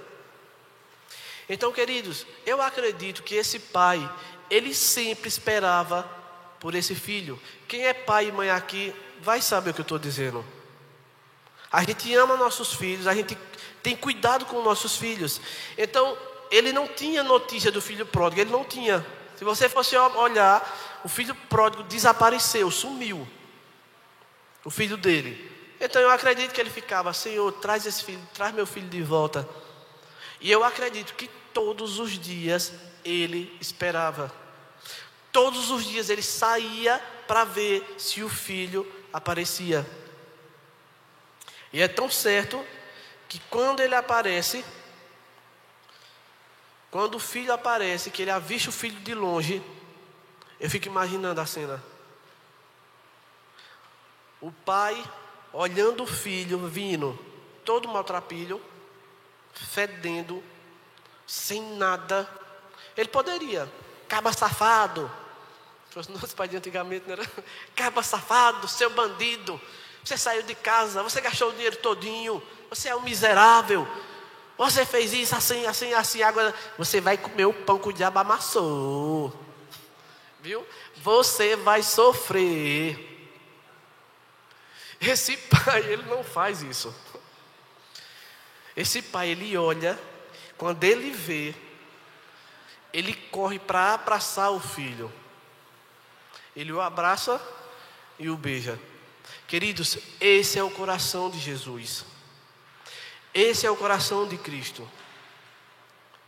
[1.49, 4.09] Então, queridos, eu acredito que esse pai,
[4.49, 6.09] ele sempre esperava
[6.61, 7.41] por esse filho.
[7.67, 10.45] Quem é pai e mãe aqui vai saber o que eu estou dizendo.
[11.73, 13.37] A gente ama nossos filhos, a gente
[13.83, 15.41] tem cuidado com nossos filhos.
[15.77, 16.17] Então,
[16.51, 19.05] ele não tinha notícia do filho pródigo, ele não tinha.
[19.37, 23.27] Se você fosse olhar, o filho pródigo desapareceu, sumiu.
[24.65, 25.51] O filho dele.
[25.81, 29.49] Então eu acredito que ele ficava, Senhor, traz esse filho, traz meu filho de volta.
[30.41, 34.31] E eu acredito que todos os dias ele esperava.
[35.33, 39.87] Todos os dias ele saía para ver se o filho aparecia.
[41.73, 42.65] E é tão certo
[43.29, 44.65] que quando ele aparece,
[46.91, 49.63] quando o filho aparece, que ele avista o filho de longe,
[50.59, 51.83] eu fico imaginando a cena.
[54.41, 55.03] O pai
[55.53, 57.19] olhando o filho vindo,
[57.65, 58.61] todo maltrapilho,
[59.53, 60.43] fedendo,
[61.27, 62.29] sem nada.
[62.97, 63.71] Ele poderia,
[64.09, 65.11] caba safado.
[65.95, 67.31] Os nossos pais de antigamente não era
[67.75, 69.61] caba safado, seu bandido.
[70.05, 73.87] Você saiu de casa, você gastou o dinheiro todinho, você é um miserável.
[74.57, 78.19] Você fez isso assim, assim, assim, agora você vai comer o pão que o diabo
[78.19, 79.33] amassou.
[80.41, 80.67] Viu?
[80.97, 83.07] Você vai sofrer.
[85.01, 86.95] Esse pai, ele não faz isso.
[88.77, 89.99] Esse pai, ele olha,
[90.57, 91.55] quando ele vê,
[92.93, 95.13] ele corre para abraçar o filho.
[96.55, 97.41] Ele o abraça
[98.19, 98.79] e o beija.
[99.47, 102.05] Queridos, esse é o coração de Jesus.
[103.33, 104.89] Esse é o coração de Cristo.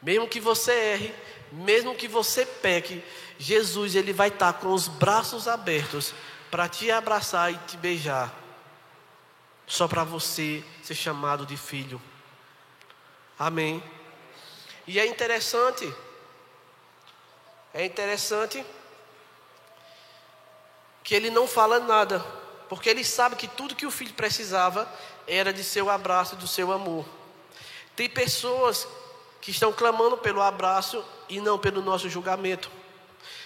[0.00, 1.14] Mesmo que você erre,
[1.52, 3.02] mesmo que você peque,
[3.38, 6.14] Jesus ele vai estar com os braços abertos
[6.50, 8.32] para te abraçar e te beijar.
[9.66, 12.00] Só para você ser chamado de filho.
[13.38, 13.82] Amém.
[14.86, 15.92] E é interessante,
[17.72, 18.64] é interessante
[21.02, 22.20] que ele não fala nada,
[22.68, 24.88] porque ele sabe que tudo que o filho precisava
[25.26, 27.04] era de seu abraço, do seu amor.
[27.94, 28.86] Tem pessoas
[29.40, 32.70] que estão clamando pelo abraço e não pelo nosso julgamento.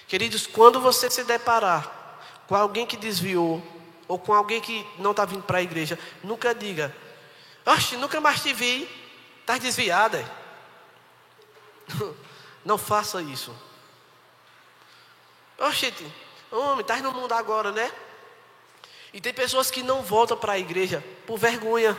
[0.07, 3.61] Queridos, quando você se deparar com alguém que desviou,
[4.07, 6.95] ou com alguém que não está vindo para a igreja, nunca diga,
[7.65, 8.87] oxe, nunca mais te vi,
[9.41, 10.23] está desviada.
[12.65, 13.55] Não faça isso.
[15.57, 15.93] Oxe,
[16.51, 17.91] homem, está no mundo agora, né?
[19.13, 21.97] E tem pessoas que não voltam para a igreja por vergonha.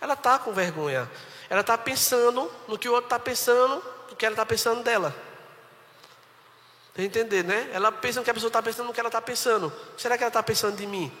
[0.00, 1.10] Ela está com vergonha.
[1.48, 5.14] Ela está pensando no que o outro está pensando, no que ela está pensando dela.
[6.96, 7.68] Entender, né?
[7.72, 9.72] Ela pensa que a pessoa está pensando no que ela está pensando.
[9.98, 11.12] Será que ela está pensando de mim?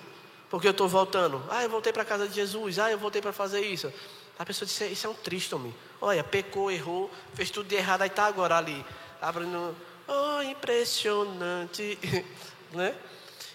[0.48, 1.44] Porque eu estou voltando.
[1.50, 2.78] Ah, eu voltei para a casa de Jesus.
[2.78, 3.92] Ah, eu voltei para fazer isso.
[4.38, 5.74] A pessoa disse: Isso é um triste homem.
[6.00, 8.84] Olha, pecou, errou, fez tudo de errado, aí está agora ali.
[9.20, 9.76] Abrindo.
[10.08, 11.98] Oh, impressionante.
[12.72, 12.94] né?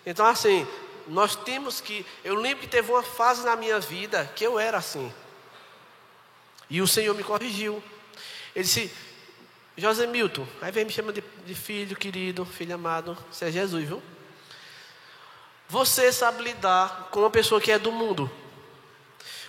[0.05, 0.67] Então, assim,
[1.07, 2.05] nós temos que.
[2.23, 5.11] Eu lembro que teve uma fase na minha vida que eu era assim.
[6.69, 7.81] E o Senhor me corrigiu.
[8.55, 8.91] Ele disse:
[9.77, 13.17] José Milton, aí vem me chama de, de filho querido, filho amado.
[13.31, 14.01] Isso é Jesus, viu?
[15.69, 18.29] Você sabe lidar com uma pessoa que é do mundo.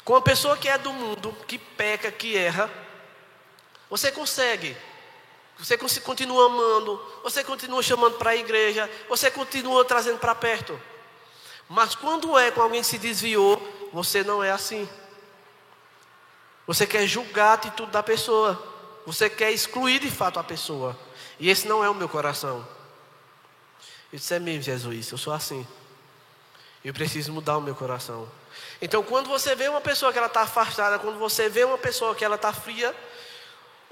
[0.04, 2.70] Com uma pessoa que é do mundo, que peca, que erra.
[3.90, 4.76] Você consegue
[5.62, 10.80] você continua amando, você continua chamando para a igreja, você continua trazendo para perto.
[11.68, 13.56] Mas quando é com alguém que se desviou,
[13.92, 14.88] você não é assim.
[16.66, 18.60] Você quer julgar a atitude da pessoa.
[19.06, 20.98] Você quer excluir de fato a pessoa.
[21.38, 22.66] E esse não é o meu coração.
[24.12, 25.66] Eu disse, é mesmo, Jesus, eu sou assim.
[26.84, 28.28] Eu preciso mudar o meu coração.
[28.80, 32.14] Então, quando você vê uma pessoa que ela está afastada, quando você vê uma pessoa
[32.14, 32.94] que ela está fria,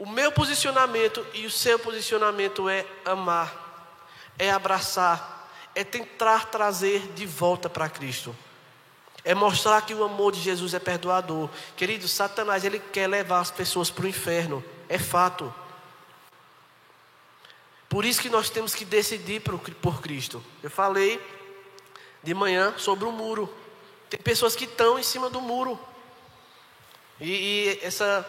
[0.01, 3.95] o meu posicionamento e o seu posicionamento é amar,
[4.39, 8.35] é abraçar, é tentar trazer de volta para Cristo.
[9.23, 11.51] É mostrar que o amor de Jesus é perdoador.
[11.77, 14.65] Querido, Satanás, ele quer levar as pessoas para o inferno.
[14.89, 15.53] É fato.
[17.87, 20.43] Por isso que nós temos que decidir por Cristo.
[20.63, 21.21] Eu falei
[22.23, 23.55] de manhã sobre o muro.
[24.09, 25.79] Tem pessoas que estão em cima do muro.
[27.21, 28.27] E, e essa,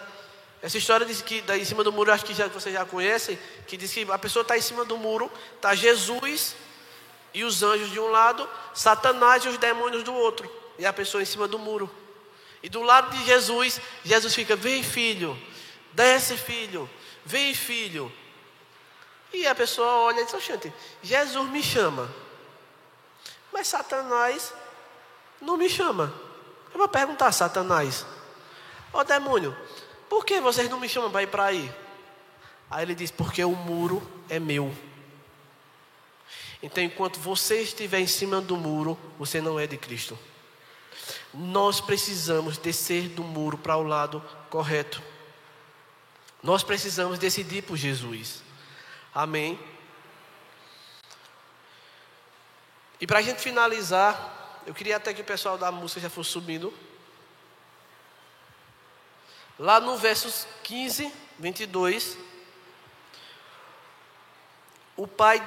[0.62, 3.76] essa história diz que em cima do muro, acho que já, vocês já conhecem, que
[3.76, 6.55] diz que a pessoa está em cima do muro, está Jesus
[7.34, 11.24] e os anjos de um lado, Satanás e os demônios do outro, e a pessoa
[11.24, 11.89] em cima do muro.
[12.62, 15.39] E do lado de Jesus, Jesus fica: Vem, filho,
[15.93, 16.88] desce, filho,
[17.26, 18.12] vem, filho.
[19.34, 22.14] E a pessoa olha e diz: Oxente, Jesus me chama,
[23.51, 24.53] mas Satanás
[25.41, 26.14] não me chama.
[26.72, 28.05] Eu vou perguntar Satanás:
[28.93, 29.57] Ó demônio,
[30.12, 31.74] por que vocês não me chamam para ir para aí?
[32.70, 34.76] Aí ele diz: Porque o muro é meu.
[36.62, 40.20] Então, enquanto você estiver em cima do muro, você não é de Cristo.
[41.34, 45.01] Nós precisamos descer do muro para o lado correto.
[46.43, 48.43] Nós precisamos decidir por Jesus.
[49.16, 49.57] Amém.
[52.99, 56.32] E para a gente finalizar, eu queria até que o pessoal da música já fosse
[56.32, 56.90] subindo.
[59.62, 62.18] Lá no versos 15, 22,
[64.97, 65.39] o pai,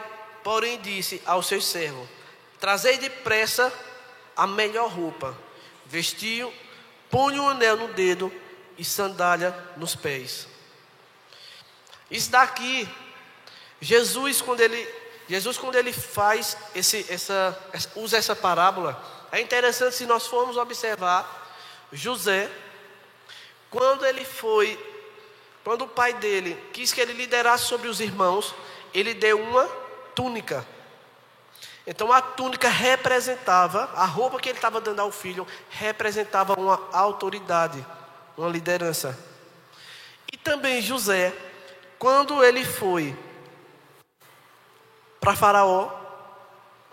[0.45, 2.09] porém, disse aos seus servos:
[2.61, 3.73] Trazei depressa
[4.37, 5.37] a melhor roupa,
[5.87, 6.55] vestiu,
[7.11, 8.33] põe um anel no dedo
[8.79, 10.47] e sandália nos pés.
[12.09, 12.89] Isso daqui,
[13.81, 14.95] Jesus quando ele,
[15.29, 17.59] Jesus quando ele faz esse, essa,
[17.97, 21.51] usa essa parábola, é interessante se nós formos observar
[21.93, 22.49] José,
[23.75, 24.79] quando ele foi,
[25.65, 28.55] quando o pai dele quis que ele liderasse sobre os irmãos,
[28.95, 29.67] ele deu uma
[30.15, 30.65] túnica.
[31.85, 37.85] Então a túnica representava, a roupa que ele estava dando ao filho, representava uma autoridade,
[38.37, 39.19] uma liderança.
[40.33, 41.35] E também José,
[41.99, 43.17] quando ele foi
[45.21, 45.91] para Faraó,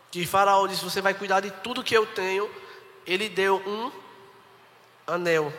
[0.10, 2.50] que Faraó disse: Você vai cuidar de tudo que eu tenho,
[3.06, 3.92] ele deu um
[5.06, 5.54] anel.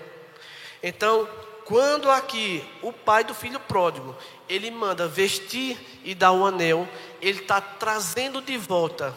[0.83, 1.29] Então,
[1.65, 4.17] quando aqui o pai do filho pródigo,
[4.49, 6.89] ele manda vestir e dar um anel,
[7.21, 9.15] ele está trazendo de volta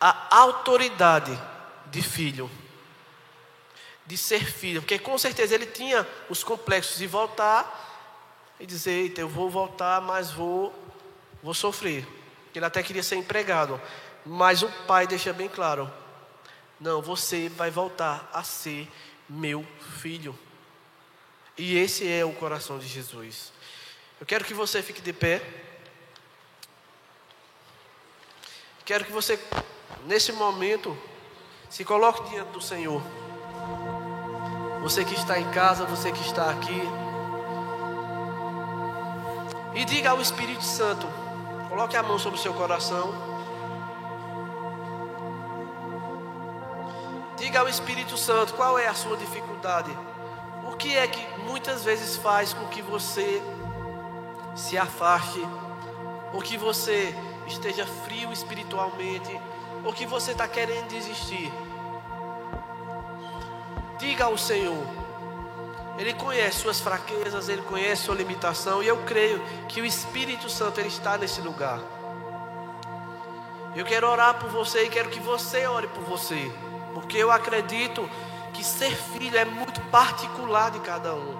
[0.00, 1.38] a autoridade
[1.86, 2.50] de filho,
[4.06, 9.20] de ser filho, porque com certeza ele tinha os complexos de voltar e dizer: Eita,
[9.22, 10.74] eu vou voltar, mas vou,
[11.42, 12.06] vou sofrer.
[12.54, 13.80] Ele até queria ser empregado,
[14.26, 15.90] mas o pai deixa bem claro:
[16.78, 18.90] Não, você vai voltar a ser
[19.28, 19.66] meu
[19.98, 20.38] filho.
[21.56, 23.52] E esse é o coração de Jesus.
[24.20, 25.42] Eu quero que você fique de pé.
[28.84, 29.38] Quero que você,
[30.06, 30.96] nesse momento,
[31.70, 33.02] se coloque diante do Senhor.
[34.82, 36.82] Você que está em casa, você que está aqui.
[39.74, 41.06] E diga ao Espírito Santo:
[41.68, 43.33] coloque a mão sobre o seu coração.
[47.36, 49.90] Diga ao Espírito Santo qual é a sua dificuldade.
[50.64, 53.42] O que é que muitas vezes faz com que você
[54.54, 55.40] se afaste,
[56.32, 57.14] ou que você
[57.46, 59.40] esteja frio espiritualmente,
[59.84, 61.52] ou que você está querendo desistir.
[63.98, 64.86] Diga ao Senhor,
[65.98, 70.80] Ele conhece suas fraquezas, Ele conhece sua limitação, e eu creio que o Espírito Santo
[70.80, 71.80] Ele está nesse lugar.
[73.74, 76.52] Eu quero orar por você e quero que você ore por você,
[76.94, 78.08] porque eu acredito
[78.54, 81.36] que ser filho é muito particular de cada um.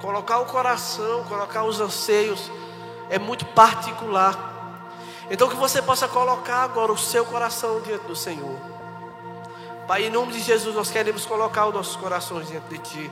[0.00, 2.50] Colocar o coração, colocar os anseios
[3.10, 4.48] é muito particular.
[5.30, 8.58] Então que você possa colocar agora o seu coração diante do Senhor.
[9.86, 13.10] Pai, em nome de Jesus, nós queremos colocar os nossos corações diante de Ti.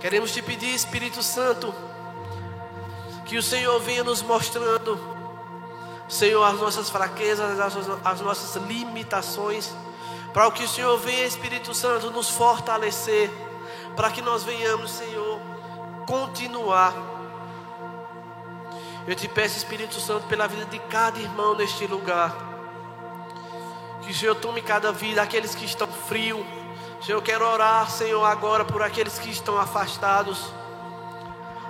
[0.00, 1.72] Queremos te pedir, Espírito Santo,
[3.24, 4.98] que o Senhor venha nos mostrando,
[6.08, 7.58] Senhor, as nossas fraquezas,
[8.04, 9.72] as nossas limitações
[10.36, 13.30] para que o Senhor venha, Espírito Santo, nos fortalecer,
[13.96, 15.40] para que nós venhamos, Senhor,
[16.06, 16.92] continuar.
[19.06, 22.36] Eu te peço, Espírito Santo, pela vida de cada irmão neste lugar.
[24.02, 26.44] Que o Senhor tome cada vida, aqueles que estão frios.
[27.00, 30.52] Senhor, eu quero orar, Senhor, agora por aqueles que estão afastados,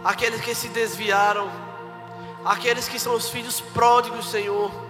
[0.03, 1.49] aqueles que se desviaram,
[2.45, 4.86] aqueles que são os filhos pródigos, Senhor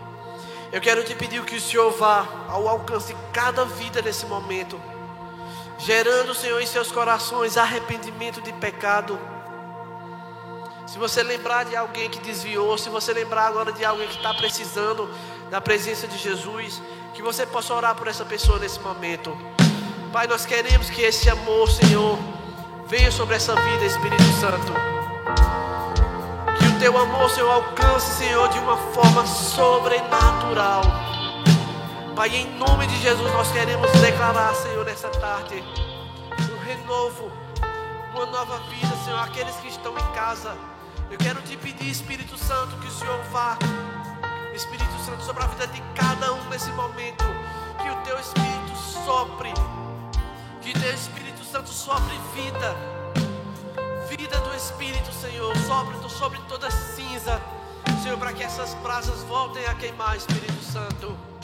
[0.73, 4.81] eu quero te pedir que o Senhor vá ao alcance de cada vida nesse momento,
[5.79, 9.19] gerando, Senhor, em seus corações arrependimento de pecado.
[10.87, 14.33] Se você lembrar de alguém que desviou, se você lembrar agora de alguém que está
[14.35, 15.09] precisando
[15.51, 16.81] da presença de Jesus,
[17.15, 19.37] que você possa orar por essa pessoa nesse momento.
[20.13, 22.19] Pai, nós queremos que esse amor, Senhor,
[22.87, 24.97] venha sobre essa vida, Espírito Santo
[26.79, 30.83] teu amor, Senhor, alcance, Senhor, de uma forma sobrenatural.
[32.15, 35.63] Pai, em nome de Jesus, nós queremos declarar, Senhor, nessa tarde,
[36.53, 37.31] um renovo,
[38.15, 40.55] uma nova vida, Senhor, aqueles que estão em casa.
[41.11, 43.57] Eu quero te pedir, Espírito Santo, que o Senhor vá,
[44.55, 47.25] Espírito Santo, sobre a vida de cada um nesse momento.
[47.83, 49.53] Que o teu Espírito sopre,
[50.61, 52.77] que o teu Espírito Santo sopre vida
[54.27, 57.41] vida do Espírito, Senhor, sobre, sobre toda cinza,
[58.03, 61.36] Senhor, para que essas brasas voltem a queimar, Espírito Santo.